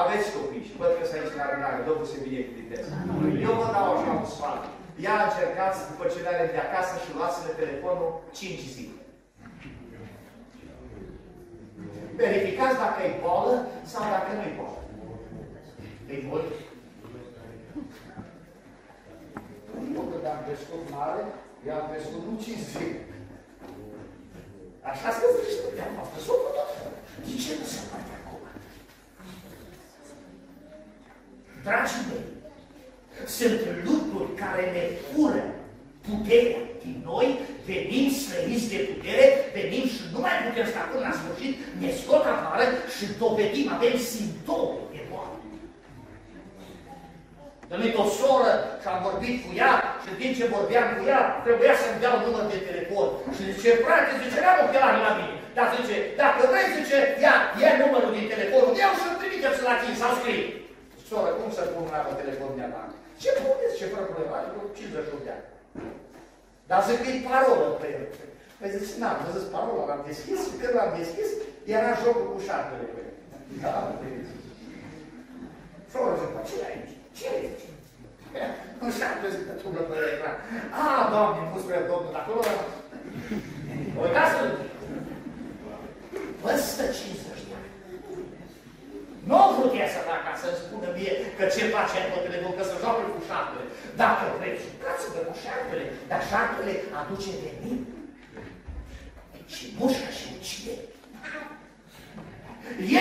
Aveți 0.00 0.32
copii 0.36 0.66
și 0.66 0.78
văd 0.80 0.92
că 0.96 1.04
s-a 1.06 1.16
aici 1.18 1.38
la 1.40 1.50
rânare, 1.50 1.86
Domnul 1.88 2.10
se 2.12 2.18
binecuvinteze. 2.26 2.88
Eu 3.46 3.54
vă 3.60 3.66
dau 3.74 3.86
așa 3.94 4.10
un 4.20 4.26
sfat. 4.34 4.62
Ia 5.04 5.14
încercați, 5.26 5.78
după 5.90 6.04
ce 6.12 6.18
le 6.22 6.28
are 6.28 6.46
de 6.54 6.60
acasă 6.66 6.94
și 7.04 7.14
luați-le 7.16 7.52
telefonul 7.62 8.10
5 8.32 8.60
zile. 8.74 8.96
Verificați 12.20 12.80
dacă 12.82 12.98
e 13.02 13.20
boală 13.22 13.54
sau 13.92 14.02
dacă 14.14 14.30
nu 14.36 14.42
e 14.48 14.58
boală. 14.58 14.82
E 16.12 16.14
mult? 16.28 16.48
Eu 19.94 20.04
când 20.10 20.24
am 20.32 20.40
crescut 20.46 20.82
mare, 20.96 21.22
eu 21.66 21.74
am 21.80 21.86
crescut 21.90 22.22
nu 22.26 22.34
5 22.42 22.58
zile. 22.72 23.00
Așa 24.90 25.08
să 25.18 25.24
zici, 25.36 25.80
am 25.86 25.94
fost 25.98 26.26
tot. 26.26 26.56
De 27.24 27.34
ce 27.42 27.52
nu 27.60 27.66
se 27.72 27.80
poate 27.90 28.12
acum? 28.18 28.40
Dragii 31.64 32.06
mei, 32.08 32.24
sunt 33.26 33.60
lucruri 33.88 34.30
care 34.42 34.64
ne 34.76 34.84
fură 35.08 35.42
puterea 36.08 36.62
din 36.84 36.96
noi, 37.10 37.26
venim 37.70 38.06
slăviți 38.22 38.70
de 38.74 38.80
putere, 38.88 39.26
venim 39.58 39.84
și 39.94 40.02
nu 40.14 40.20
mai 40.24 40.36
putem 40.44 40.66
sta 40.72 40.82
până 40.90 41.02
la 41.08 41.18
sfârșit, 41.18 41.52
ne 41.80 41.90
scot 42.00 42.24
afară 42.34 42.64
și 42.94 43.04
dovedim, 43.22 43.66
avem 43.76 43.96
simptome 44.14 44.78
de 44.92 45.00
boală. 45.10 45.36
Dămit 47.70 47.94
o 48.02 48.06
soră 48.18 48.52
și 48.80 48.86
am 48.92 49.00
vorbit 49.08 49.36
cu 49.44 49.50
ea 49.62 49.72
și 50.02 50.10
din 50.20 50.30
ce 50.36 50.54
vorbeam 50.56 50.88
cu 50.96 51.02
ea, 51.12 51.22
trebuia 51.46 51.74
să-mi 51.80 52.00
dea 52.02 52.12
un 52.16 52.22
număr 52.26 52.44
de 52.52 52.58
telefon. 52.68 53.08
Și 53.34 53.42
zice, 53.54 53.70
frate, 53.84 54.10
zice, 54.22 54.38
n-am 54.40 54.58
ochelari 54.64 55.04
la 55.06 55.12
mine. 55.18 55.36
Dar 55.56 55.66
zice, 55.76 55.96
dacă 56.20 56.40
vrei, 56.50 56.74
zice, 56.76 56.98
ia, 57.24 57.34
ia 57.60 57.72
numărul 57.82 58.12
din 58.16 58.26
telefonul 58.32 58.72
meu 58.78 58.92
și 58.98 59.06
îl 59.08 59.16
trimite 59.20 59.48
să 59.56 59.62
la 59.70 59.76
tine 59.80 60.00
sau 60.02 60.12
scrie. 60.18 60.46
Soră, 61.08 61.30
cum 61.38 61.48
să 61.56 61.62
pun 61.72 61.84
la 61.94 62.00
telefonul 62.22 62.58
mea 62.58 62.70
la 62.74 62.82
Ce 63.22 63.30
puneți, 63.38 63.78
ce 63.78 63.92
fără 63.92 64.06
problema, 64.10 64.38
cu 64.54 64.60
58 64.78 65.24
de 65.26 65.32
ani. 65.36 65.46
Dar 66.68 66.80
zic 66.86 66.98
că 67.04 67.10
e 67.10 67.26
parolă 67.28 67.68
pe 67.80 67.88
el. 67.96 68.04
Păi 68.58 68.72
zice, 68.74 68.98
n-am 69.00 69.18
zis 69.34 69.46
parola, 69.54 69.84
l-am 69.88 70.02
deschis 70.08 70.38
și 70.46 70.54
când 70.60 70.74
l-am 70.76 70.92
deschis, 71.00 71.30
era 71.76 71.90
jocul 72.02 72.28
cu 72.32 72.40
șarpele 72.46 72.86
pe 72.94 73.00
el. 73.06 73.14
Da, 73.62 73.74
Soră, 75.92 76.14
zic, 76.20 76.32
ce 76.48 76.56
ai 76.66 76.72
aici? 76.72 76.94
Ce 77.16 77.24
ai 77.32 77.40
aici? 77.42 77.66
Nu 78.80 78.86
șarpe, 78.98 79.26
zic, 79.34 79.44
că 79.48 79.54
tu 79.60 79.68
pe 79.88 79.96
ecran. 80.12 80.36
A, 80.82 80.84
Doamne, 81.12 81.40
nu 81.52 81.58
spre 81.62 81.78
Domnul, 81.90 82.12
dar 82.14 82.22
acolo... 82.22 82.42
Uitați-l! 84.02 84.48
Văstă 86.42 86.82
50 86.82 87.22
de 87.24 87.27
ani. 87.27 87.27
Nu 89.28 89.34
am 89.44 89.50
vrut 89.56 89.72
ea 89.80 89.88
să 89.96 90.00
facă 90.08 90.30
să-mi 90.42 90.60
spună 90.64 90.88
mie 90.96 91.12
că 91.38 91.44
ce 91.54 91.62
face 91.76 91.94
ea 91.98 92.08
pe 92.12 92.18
telefon, 92.26 92.52
că 92.56 92.64
să 92.70 92.82
joacă 92.82 93.02
cu 93.14 93.20
șarpele. 93.28 93.64
Dacă 94.02 94.22
vreți, 94.38 94.64
jucați-vă 94.66 95.20
cu 95.28 95.34
șarpele, 95.42 95.84
dar 96.10 96.20
șarpele 96.30 96.72
aduce 97.00 97.30
venin 97.42 97.80
și 99.54 99.64
mușcă 99.78 100.10
și 100.18 100.26
ucide. 100.36 100.74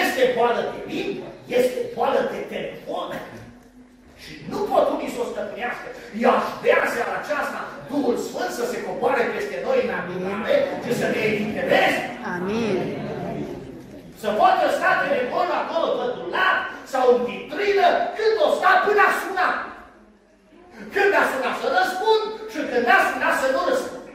Este 0.02 0.24
boală 0.36 0.62
de 0.74 0.80
limbă, 0.90 1.28
este 1.58 1.80
boală 1.96 2.22
de 2.34 2.40
telefon. 2.54 3.10
Și 4.22 4.32
nu 4.52 4.60
pot 4.70 4.86
unii 4.96 5.14
să 5.14 5.20
o 5.24 5.30
stăpânească. 5.32 5.88
I-aș 6.22 6.46
vrea 6.62 6.82
seara 6.94 7.16
aceasta 7.22 7.60
Duhul 7.92 8.16
Sfânt 8.28 8.52
să 8.60 8.64
se 8.72 8.78
coboare 8.86 9.24
peste 9.34 9.58
noi 9.66 9.78
în 9.86 9.92
adunare 10.00 10.56
și 10.84 10.92
să 11.00 11.06
ne 11.14 11.22
elibereze. 11.30 12.02
Amin. 12.36 12.78
Să 14.22 14.28
poată 14.40 14.66
sta 14.78 14.92
telefonul 15.06 15.60
acolo 15.62 15.88
pe 15.98 16.06
dulap 16.18 16.58
sau 16.94 17.04
în 17.14 17.20
vitrină 17.28 17.88
când 18.18 18.36
o 18.46 18.48
sta 18.58 18.72
până 18.86 19.02
a 19.08 19.12
suna. 19.22 19.50
Când 20.96 21.12
a 21.22 21.24
sunat 21.32 21.56
să 21.62 21.68
răspund 21.78 22.24
și 22.54 22.60
când 22.72 22.88
a 22.98 23.00
sunat 23.10 23.36
să 23.42 23.48
nu 23.56 23.62
răspund. 23.70 24.06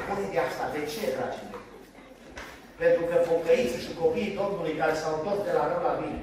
Spune 0.00 0.26
de 0.32 0.40
asta, 0.48 0.64
de 0.74 0.82
ce, 0.92 1.04
dragii 1.16 1.48
mei? 1.50 1.64
Pentru 2.82 3.02
că 3.08 3.16
pocăiții 3.28 3.84
și 3.86 3.98
copiii 4.02 4.38
Domnului 4.40 4.78
care 4.80 4.94
s-au 5.00 5.12
întors 5.16 5.40
de 5.48 5.52
la 5.58 5.64
rău 5.70 5.82
la 5.88 5.94
bine, 6.00 6.20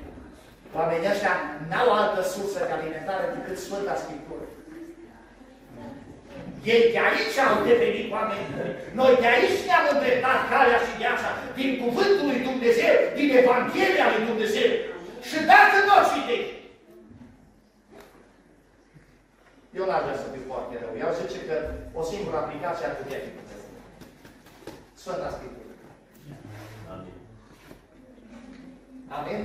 oamenii 0.77 1.11
ăștia 1.13 1.35
n-au 1.69 1.89
altă 1.99 2.21
sursă 2.33 2.59
de 2.67 2.73
alimentare 2.75 3.25
decât 3.35 3.57
Sfânta 3.65 3.95
Scriptură. 4.03 4.45
Ei 6.73 6.83
de 6.93 6.99
aici 7.07 7.37
au 7.47 7.55
devenit 7.69 8.07
oameni 8.15 8.49
buni. 8.53 8.75
Noi 8.99 9.13
de 9.21 9.27
aici 9.35 9.65
ne-am 9.67 9.85
îndreptat 9.93 10.39
calea 10.51 10.79
și 10.85 10.97
viața 11.01 11.29
din 11.59 11.69
Cuvântul 11.83 12.25
lui 12.29 12.41
Dumnezeu, 12.49 12.95
din 13.17 13.29
Evanghelia 13.41 14.07
lui 14.13 14.23
Dumnezeu. 14.29 14.69
Și 15.29 15.37
dacă 15.51 15.75
nu 15.85 15.93
o 15.99 16.01
citești, 16.11 16.53
eu 19.77 19.85
n-aș 19.85 20.01
vrea 20.05 20.17
să 20.21 20.27
fiu 20.33 20.45
foarte 20.51 20.75
rău. 20.81 20.93
Eu 21.03 21.17
zice 21.19 21.39
că 21.47 21.55
o 21.99 22.01
singură 22.11 22.37
aplicație 22.39 22.85
ar 22.87 22.95
putea 22.99 23.19
fi 23.23 23.31
Sfânta 25.01 25.29
Scriptură. 25.35 25.73
Amin. 26.93 27.15
Amin? 29.17 29.41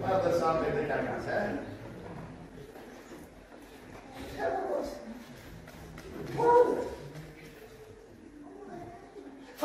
Mă 0.00 0.20
văd 0.22 0.34
să 0.38 0.44
am 0.44 0.56
pe 0.60 0.92
acasă, 1.00 1.30
eh? 1.44 1.75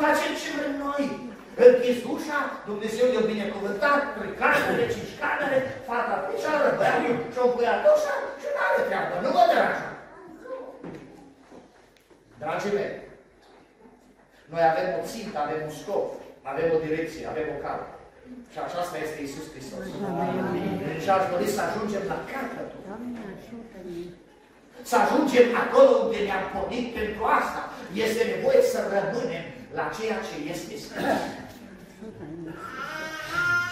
Facem 0.00 0.32
ce 0.40 0.48
vrem 0.56 0.74
noi. 0.86 1.04
Închizi 1.64 2.06
ușa, 2.12 2.40
Dumnezeu 2.70 3.06
e 3.18 3.30
binecuvântat, 3.32 4.00
trei 4.16 4.34
camere, 4.40 4.84
cinci 4.94 5.14
camere, 5.22 5.58
fata 5.88 6.14
picioară, 6.26 6.68
băiatul 6.78 7.16
și-o 7.32 7.46
băiat 7.56 7.80
ușa 7.94 8.14
și 8.40 8.48
n-are 8.54 8.80
treabă, 8.88 9.14
nu 9.24 9.30
mă 9.34 9.42
deranja. 9.50 9.88
Dragii 12.40 12.76
mei, 12.78 12.92
noi 14.52 14.62
avem 14.70 14.88
o 14.98 15.00
țintă, 15.10 15.36
avem 15.40 15.60
un 15.68 15.74
scop, 15.80 16.06
avem 16.50 16.68
o 16.76 16.78
direcție, 16.86 17.24
avem 17.32 17.46
o 17.54 17.58
cale. 17.64 17.86
Și 18.52 18.58
aceasta 18.66 18.96
este 19.04 19.18
Isus 19.26 19.46
Hristos. 19.52 19.82
Și 21.02 21.10
aș 21.16 21.24
dori 21.32 21.48
să 21.56 21.60
ajungem 21.62 22.04
la 22.12 22.18
capătul. 22.30 22.82
Să 24.90 24.96
ajungem 25.02 25.46
acolo 25.64 25.90
unde 26.04 26.18
ne-am 26.26 26.44
pornit 26.54 26.86
pentru 26.98 27.22
asta. 27.40 27.60
Este 28.04 28.22
nevoie 28.32 28.62
să 28.72 28.78
rămânem 28.94 29.44
la 29.78 29.84
ceea 29.96 30.18
ce 30.28 30.34
este 30.52 30.72
scris. 30.84 30.84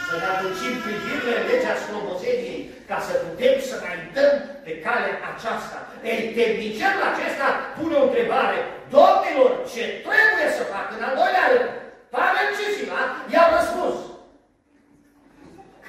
Să 0.07 0.15
ne 0.21 0.29
aducim 0.35 0.75
privirile 0.85 1.35
în 1.41 1.47
legea 1.51 1.75
slobozeniei 1.85 2.61
ca 2.91 2.99
să 3.07 3.13
putem 3.25 3.55
să 3.69 3.75
înaintăm 3.77 4.33
pe 4.65 4.73
calea 4.85 5.17
aceasta. 5.33 5.79
Ei, 6.11 6.21
temnicerul 6.37 7.05
acesta 7.13 7.47
pune 7.77 7.95
o 7.99 8.07
întrebare. 8.09 8.59
Domnilor, 8.97 9.51
ce 9.73 9.83
trebuie 10.07 10.49
să 10.57 10.63
fac 10.75 10.87
în 10.97 11.03
al 11.09 11.15
doilea 11.21 11.47
rând? 11.53 11.71
Pavel 12.15 12.49
și 12.59 12.67
Sila 12.77 13.03
i-au 13.33 13.49
răspuns. 13.57 13.99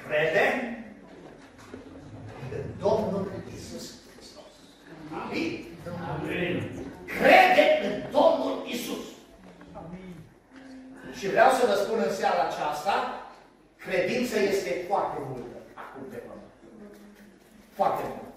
Crede 0.02 0.46
în 2.56 2.64
Domnul 2.84 3.24
Iisus 3.26 3.41
Hristos. 3.41 3.41
Amin. 5.20 5.66
Amin. 6.12 6.56
Crede 7.06 7.66
în 7.86 8.12
Domnul 8.12 8.56
Isus. 8.74 9.04
Amin. 9.80 10.14
Și 11.18 11.28
vreau 11.28 11.52
să 11.52 11.64
vă 11.66 11.76
spun 11.84 12.00
în 12.08 12.14
seara 12.16 12.42
aceasta, 12.50 12.94
credința 13.86 14.38
este 14.38 14.72
foarte 14.88 15.18
multă 15.30 15.58
acum 15.74 16.04
pe 16.12 16.20
pământ. 16.28 16.54
Foarte 17.80 18.04
multă. 18.08 18.34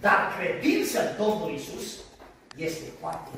Dar 0.00 0.20
credința 0.36 1.00
în 1.00 1.10
Domnul 1.16 1.50
Isus 1.54 1.86
este 2.56 2.86
foarte 3.00 3.30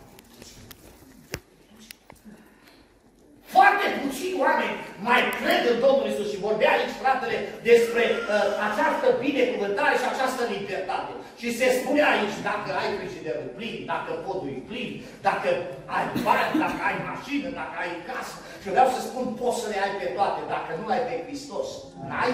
Foarte 3.57 3.87
puțini 4.03 4.41
oameni 4.47 4.77
mai 5.09 5.21
cred 5.39 5.63
în 5.73 5.79
Domnul 5.87 6.07
Isus 6.09 6.29
și 6.33 6.45
vorbea 6.49 6.73
aici, 6.75 7.01
fratele, 7.03 7.37
despre 7.71 8.03
uh, 8.13 8.49
această 8.69 9.07
binecuvântare 9.25 9.95
și 10.01 10.07
această 10.13 10.43
libertate. 10.55 11.13
Și 11.41 11.57
se 11.59 11.67
spunea 11.79 12.09
aici, 12.15 12.37
dacă 12.51 12.71
ai 12.81 12.91
frigiderul 12.99 13.51
plin, 13.57 13.77
dacă 13.93 14.11
podul 14.27 14.49
e 14.57 14.61
plin, 14.71 14.91
dacă 15.29 15.49
ai 15.97 16.07
bani, 16.27 16.59
dacă 16.65 16.81
ai 16.89 16.99
mașină, 17.11 17.49
dacă 17.61 17.75
ai 17.83 17.93
casă. 18.09 18.37
Și 18.63 18.69
vreau 18.75 18.89
să 18.95 19.01
spun, 19.01 19.27
poți 19.41 19.61
să 19.61 19.67
le 19.69 19.79
ai 19.85 19.95
pe 20.01 20.09
toate, 20.17 20.41
dacă 20.55 20.71
nu 20.81 20.87
ai 20.95 21.03
pe 21.09 21.15
Hristos. 21.25 21.69
N-ai? 22.09 22.33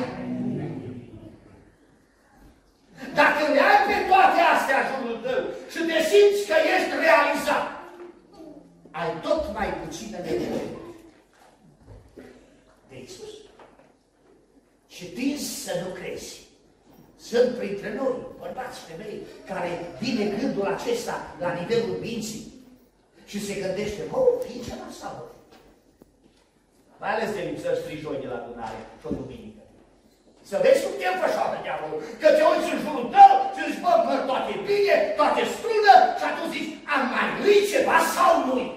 Dacă 3.21 3.43
le 3.55 3.63
ai 3.71 3.81
pe 3.89 3.99
toate 4.11 4.41
astea 4.55 4.79
în 4.81 4.87
jurul 4.91 5.19
tău 5.25 5.41
și 5.73 5.81
te 5.89 5.99
simți 6.11 6.47
că 6.49 6.57
ești 6.75 6.93
realizat, 7.05 7.67
ai 8.91 9.11
tot 9.27 9.43
mai 9.59 9.69
puțină 9.81 10.17
nevoie 10.17 10.69
de 12.89 12.97
Isus. 13.05 13.35
Și 14.89 15.05
tinzi 15.05 15.65
să 15.65 15.73
nu 15.83 15.95
crezi. 15.95 16.46
Sunt 17.31 17.49
printre 17.61 17.91
noi, 18.01 18.15
bărbați, 18.43 18.79
femei, 18.89 19.19
care 19.49 19.71
vine 20.03 20.25
gândul 20.37 20.67
acesta 20.75 21.17
la 21.43 21.51
nivelul 21.61 21.97
minții 22.07 22.47
și 23.31 23.39
se 23.47 23.55
gândește, 23.63 24.03
mă, 24.11 24.21
fie 24.45 24.61
ceva 24.69 24.89
sau 25.01 25.15
Mai 27.01 27.13
ales 27.15 27.31
de 27.35 27.43
lipsări 27.49 27.83
strijoi 27.83 28.23
de 28.23 28.29
la 28.33 28.39
adunare 28.41 28.81
și 29.01 29.07
o 29.09 29.11
duminică. 29.19 29.63
Să 30.51 30.57
vezi 30.65 30.83
cum 30.85 30.95
te 30.99 31.07
înfășoară 31.09 31.57
diavolul, 31.65 32.01
că 32.21 32.29
te 32.37 32.43
uiți 32.45 32.73
în 32.75 32.81
jurul 32.85 33.07
tău 33.15 33.33
și 33.55 33.63
zici, 33.67 33.83
bă, 33.85 33.93
bă, 34.05 34.15
toate 34.31 34.53
bine, 34.69 34.95
toate 35.19 35.43
strună 35.55 35.95
și 36.19 36.25
atunci 36.31 36.53
zici, 36.55 36.73
am 36.95 37.03
mai 37.15 37.29
lui 37.41 37.59
ceva 37.73 37.99
sau 38.15 38.33
nu-i? 38.47 38.71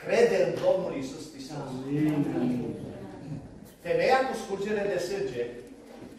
Crede 0.00 0.36
în 0.46 0.52
Domnul 0.62 0.92
Isus 1.02 1.24
Hristos. 1.32 1.68
Femeia 3.86 4.18
cu 4.26 4.34
scurgere 4.42 4.84
de 4.92 4.98
sânge, 5.08 5.44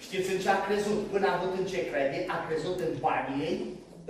știți 0.05 0.31
în 0.33 0.39
ce 0.43 0.49
a 0.49 0.65
crezut? 0.67 0.99
Până 1.11 1.25
a 1.27 1.35
avut 1.37 1.53
în 1.59 1.65
ce 1.71 1.79
crede, 1.89 2.19
a 2.35 2.37
crezut 2.47 2.77
în 2.87 2.93
banii 3.05 3.43
ei, 3.47 3.57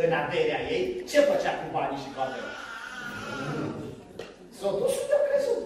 în 0.03 0.11
averea 0.21 0.61
ei. 0.75 0.85
Ce 1.09 1.19
făcea 1.29 1.53
cu 1.59 1.67
banii 1.75 2.03
și 2.03 2.09
cu 2.13 2.19
averea? 2.25 2.55
S-a 4.57 4.69
dus 4.79 4.93
și 4.97 5.15
a 5.17 5.21
crezut. 5.27 5.61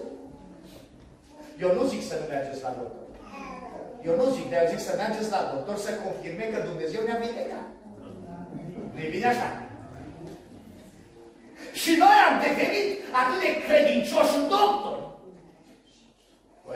Eu 1.64 1.70
nu 1.76 1.82
zic 1.92 2.02
să 2.08 2.14
nu 2.20 2.26
mergeți 2.34 2.64
la 2.66 2.72
doctor. 2.78 3.06
Eu 4.06 4.14
nu 4.20 4.26
zic, 4.34 4.46
dar 4.50 4.60
eu 4.62 4.70
zic 4.72 4.82
să 4.88 4.92
mergeți 5.02 5.30
la 5.36 5.42
doctor 5.52 5.76
să 5.86 5.90
confirme 6.04 6.44
că 6.52 6.58
Dumnezeu 6.68 7.00
ne-a 7.04 7.22
vindecat. 7.22 7.66
nu 8.94 9.02
bine 9.14 9.28
așa? 9.32 9.48
Și 11.80 11.90
noi 12.02 12.16
am 12.28 12.36
devenit 12.46 12.88
atât 13.20 13.38
de 13.44 13.50
credincioși 13.66 14.36
în 14.38 14.44
doctor. 14.56 15.07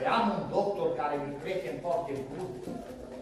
Păi 0.03 0.15
am 0.19 0.27
un 0.37 0.43
doctor 0.55 0.87
care 1.01 1.15
mi 1.23 1.37
prieten 1.41 1.75
foarte 1.85 2.11
bun, 2.29 2.47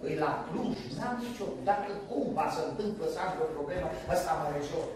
îi 0.05 0.15
la 0.23 0.31
Cluj, 0.47 0.77
n-am 0.97 1.15
nicio, 1.23 1.45
dacă 1.69 1.89
cumva 2.09 2.45
se 2.55 2.61
întâmplă 2.69 3.05
să 3.13 3.19
am 3.19 3.31
o 3.45 3.47
problemă, 3.57 3.87
ăsta 4.13 4.31
mă 4.39 4.47
rezolv. 4.57 4.91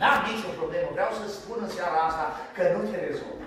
N-am 0.00 0.18
nicio 0.30 0.50
problemă, 0.60 0.88
vreau 0.96 1.12
să 1.20 1.24
spun 1.26 1.58
în 1.64 1.70
seara 1.76 2.00
asta 2.08 2.26
că 2.56 2.62
nu 2.74 2.80
te 2.90 2.98
rezolv. 3.08 3.40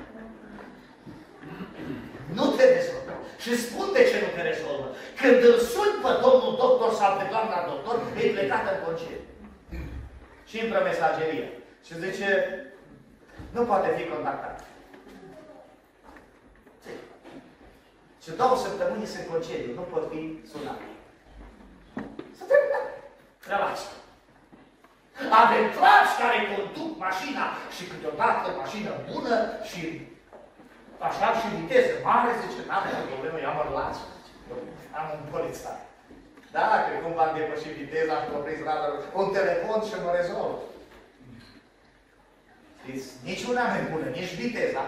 Nu 2.38 2.46
te 2.58 2.66
rezolvă. 2.76 3.14
Și 3.44 3.52
spun 3.66 3.88
de 3.96 4.04
ce 4.10 4.18
nu 4.24 4.30
te 4.36 4.44
rezolvă. 4.52 4.88
Când 5.22 5.40
îl 5.50 5.58
suni 5.74 6.02
pe 6.04 6.12
domnul 6.26 6.54
doctor 6.64 6.92
sau 7.00 7.10
pe 7.18 7.26
doamna 7.34 7.60
doctor, 7.72 7.96
e 8.22 8.36
plecat 8.36 8.64
în 8.74 8.80
concediu. 8.86 9.24
Și 10.50 10.56
intră 10.64 10.80
mesagerie. 10.82 11.48
Și 11.86 11.94
zice, 12.04 12.30
nu 13.56 13.62
poate 13.70 13.88
fi 13.98 14.04
contactat. 14.14 14.58
Și 18.26 18.40
două 18.42 18.56
săptămâni 18.66 19.12
sunt 19.14 19.26
concediu, 19.32 19.72
nu 19.80 19.86
pot 19.94 20.04
fi 20.12 20.22
sunat. 20.52 20.80
Să 22.38 22.44
terminat 22.50 22.86
relația. 23.54 23.94
Avem 25.44 25.66
frați 25.80 26.14
care 26.22 26.38
conduc 26.52 26.92
mașina 27.08 27.46
și 27.76 27.84
câteodată 27.92 28.48
mașină 28.62 28.92
bună 29.12 29.38
și 29.70 29.82
așa 31.08 31.28
și 31.40 31.48
viteză 31.58 31.94
mare, 32.08 32.32
zice, 32.42 32.60
n-am 32.68 32.84
o 33.04 33.10
problemă, 33.12 33.38
eu 33.40 33.50
am 33.52 33.68
relație. 33.70 34.08
Am 34.98 35.08
un 35.16 35.24
polițar. 35.34 35.80
Da, 36.56 36.66
că 36.86 36.92
cumva 37.04 37.24
am 37.26 37.36
depășit 37.38 37.74
viteza 37.82 38.16
și 38.24 38.30
opresc 38.38 38.62
radarul, 38.68 39.04
un 39.22 39.28
telefon 39.38 39.80
și 39.88 39.96
mă 40.04 40.12
rezolv. 40.20 40.56
Știți, 42.80 43.08
nici 43.28 43.44
una 43.52 43.64
nu 43.70 43.76
e 43.80 43.92
bună, 43.94 44.08
nici 44.18 44.34
viteza, 44.42 44.84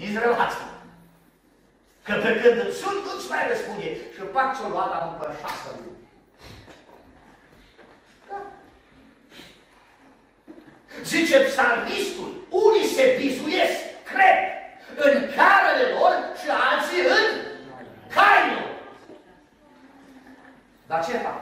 nici 0.00 0.18
relația. 0.26 0.75
Că 2.06 2.14
pe 2.22 2.40
când 2.40 2.58
îl 2.64 2.70
sun, 2.80 2.96
nu-ți 3.04 3.30
mai 3.32 3.48
răspunde. 3.52 3.88
Și 4.14 4.20
fac 4.32 4.48
ce-o 4.56 4.68
luat 4.68 4.88
la 4.94 5.00
după 5.08 5.24
șase 5.40 5.68
luni. 5.76 5.98
Da. 8.28 8.38
Zice 11.04 11.36
psalmistul, 11.48 12.30
unii 12.66 12.92
se 12.96 13.04
bizuiesc, 13.20 13.78
cred, 14.10 14.38
în 15.06 15.14
carele 15.36 15.86
lor 15.96 16.12
și 16.40 16.48
alții 16.70 17.02
în 17.18 17.26
cailor. 18.16 18.68
Dar 20.86 21.04
ce 21.04 21.12
fac? 21.26 21.38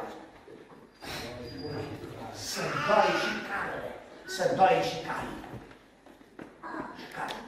Să 2.32 2.60
doi 2.88 3.10
și 3.22 3.32
carele, 3.48 3.90
să 4.34 4.54
doi 4.56 4.76
și 4.88 4.96
caii. 5.06 5.38
Și 7.00 7.06
caii. 7.16 7.42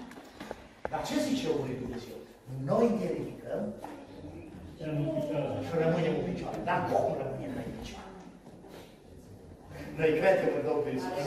Dar 0.90 1.02
ce 1.06 1.14
zice 1.26 1.48
omul 1.48 1.66
lui 1.66 1.78
Dumnezeu? 1.82 2.16
Noi 2.64 2.86
ne 2.98 3.06
ridicăm 3.16 3.62
și 5.66 5.72
rămânem 5.82 6.14
în 6.18 6.24
picioare. 6.30 6.58
Dar 6.64 6.78
cum 6.88 7.16
rămânem 7.22 7.50
noi 7.56 7.66
în 7.70 7.74
picioare? 7.78 8.10
Noi 9.98 10.10
credem 10.18 10.50
în 10.58 10.64
Domnul 10.68 10.92
Iisus. 10.92 11.24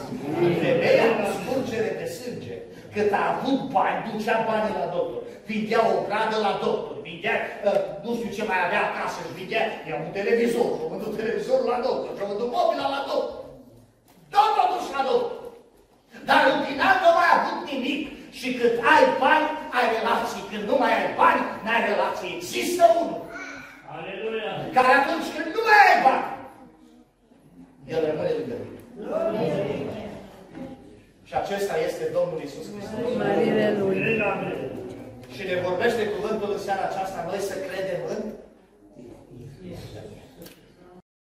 Femeia 0.66 1.08
cu 1.18 1.26
scurgere 1.38 1.92
de 2.02 2.08
sânge, 2.18 2.56
cât 2.94 3.12
a 3.20 3.24
avut 3.34 3.60
bani, 3.76 4.04
ducea 4.20 4.46
banii 4.48 4.80
la 4.82 4.88
doctor. 4.96 5.22
Vindea 5.50 5.82
o 5.92 5.94
gradă 6.08 6.38
la 6.48 6.54
doctor, 6.66 6.96
vindea, 7.08 7.36
uh, 7.68 7.80
nu 8.04 8.12
știu 8.18 8.30
ce 8.38 8.44
mai 8.50 8.60
avea 8.66 8.82
acasă, 8.88 9.18
și 9.26 9.38
vindea, 9.40 9.64
ia 9.88 9.96
un 10.06 10.12
televizor, 10.20 10.68
și-a 10.76 10.92
vândut 10.92 11.14
televizorul 11.22 11.68
la 11.74 11.80
doctor, 11.88 12.12
și-a 12.16 12.30
vândut 12.32 12.50
mobila 12.56 12.88
la 12.96 13.02
doctor. 13.12 13.44
Tot 14.34 14.54
a 14.64 14.66
dus 14.74 14.86
la 14.96 15.02
doctor. 15.10 15.38
Dar 16.30 16.42
în 16.54 16.60
final 16.68 16.96
nu 17.04 17.12
mai 17.18 17.30
a 17.32 17.38
avut 17.40 17.60
nimic. 17.72 18.02
Și 18.40 18.48
cât 18.60 18.76
ai 18.94 19.04
bani, 19.24 19.48
ai 19.78 19.88
relații. 19.98 20.44
Când 20.50 20.64
nu 20.70 20.76
mai 20.82 20.94
ai 21.00 21.10
bani, 21.22 21.42
n-ai 21.64 21.82
relații. 21.92 22.34
Există 22.38 22.84
unul. 23.02 23.22
Aleluia. 23.96 24.54
Care 24.76 24.92
atunci 25.00 25.30
când 25.36 25.48
nu 25.56 25.62
mai 25.68 25.80
ai 25.90 25.98
bani, 26.06 26.28
el 27.92 28.02
rămâne 28.08 28.32
lângă 28.38 28.56
tine. 29.70 30.09
Și 31.30 31.36
acesta 31.44 31.76
este 31.88 32.04
Domnul 32.18 32.40
Isus 32.48 32.66
Hristos. 32.74 33.06
Și 35.36 35.42
ne 35.50 35.58
vorbește 35.68 36.04
cuvântul 36.16 36.50
în 36.56 36.62
seara 36.68 36.84
aceasta 36.88 37.20
noi 37.30 37.42
să 37.50 37.56
credem 37.66 38.02
în 38.14 38.22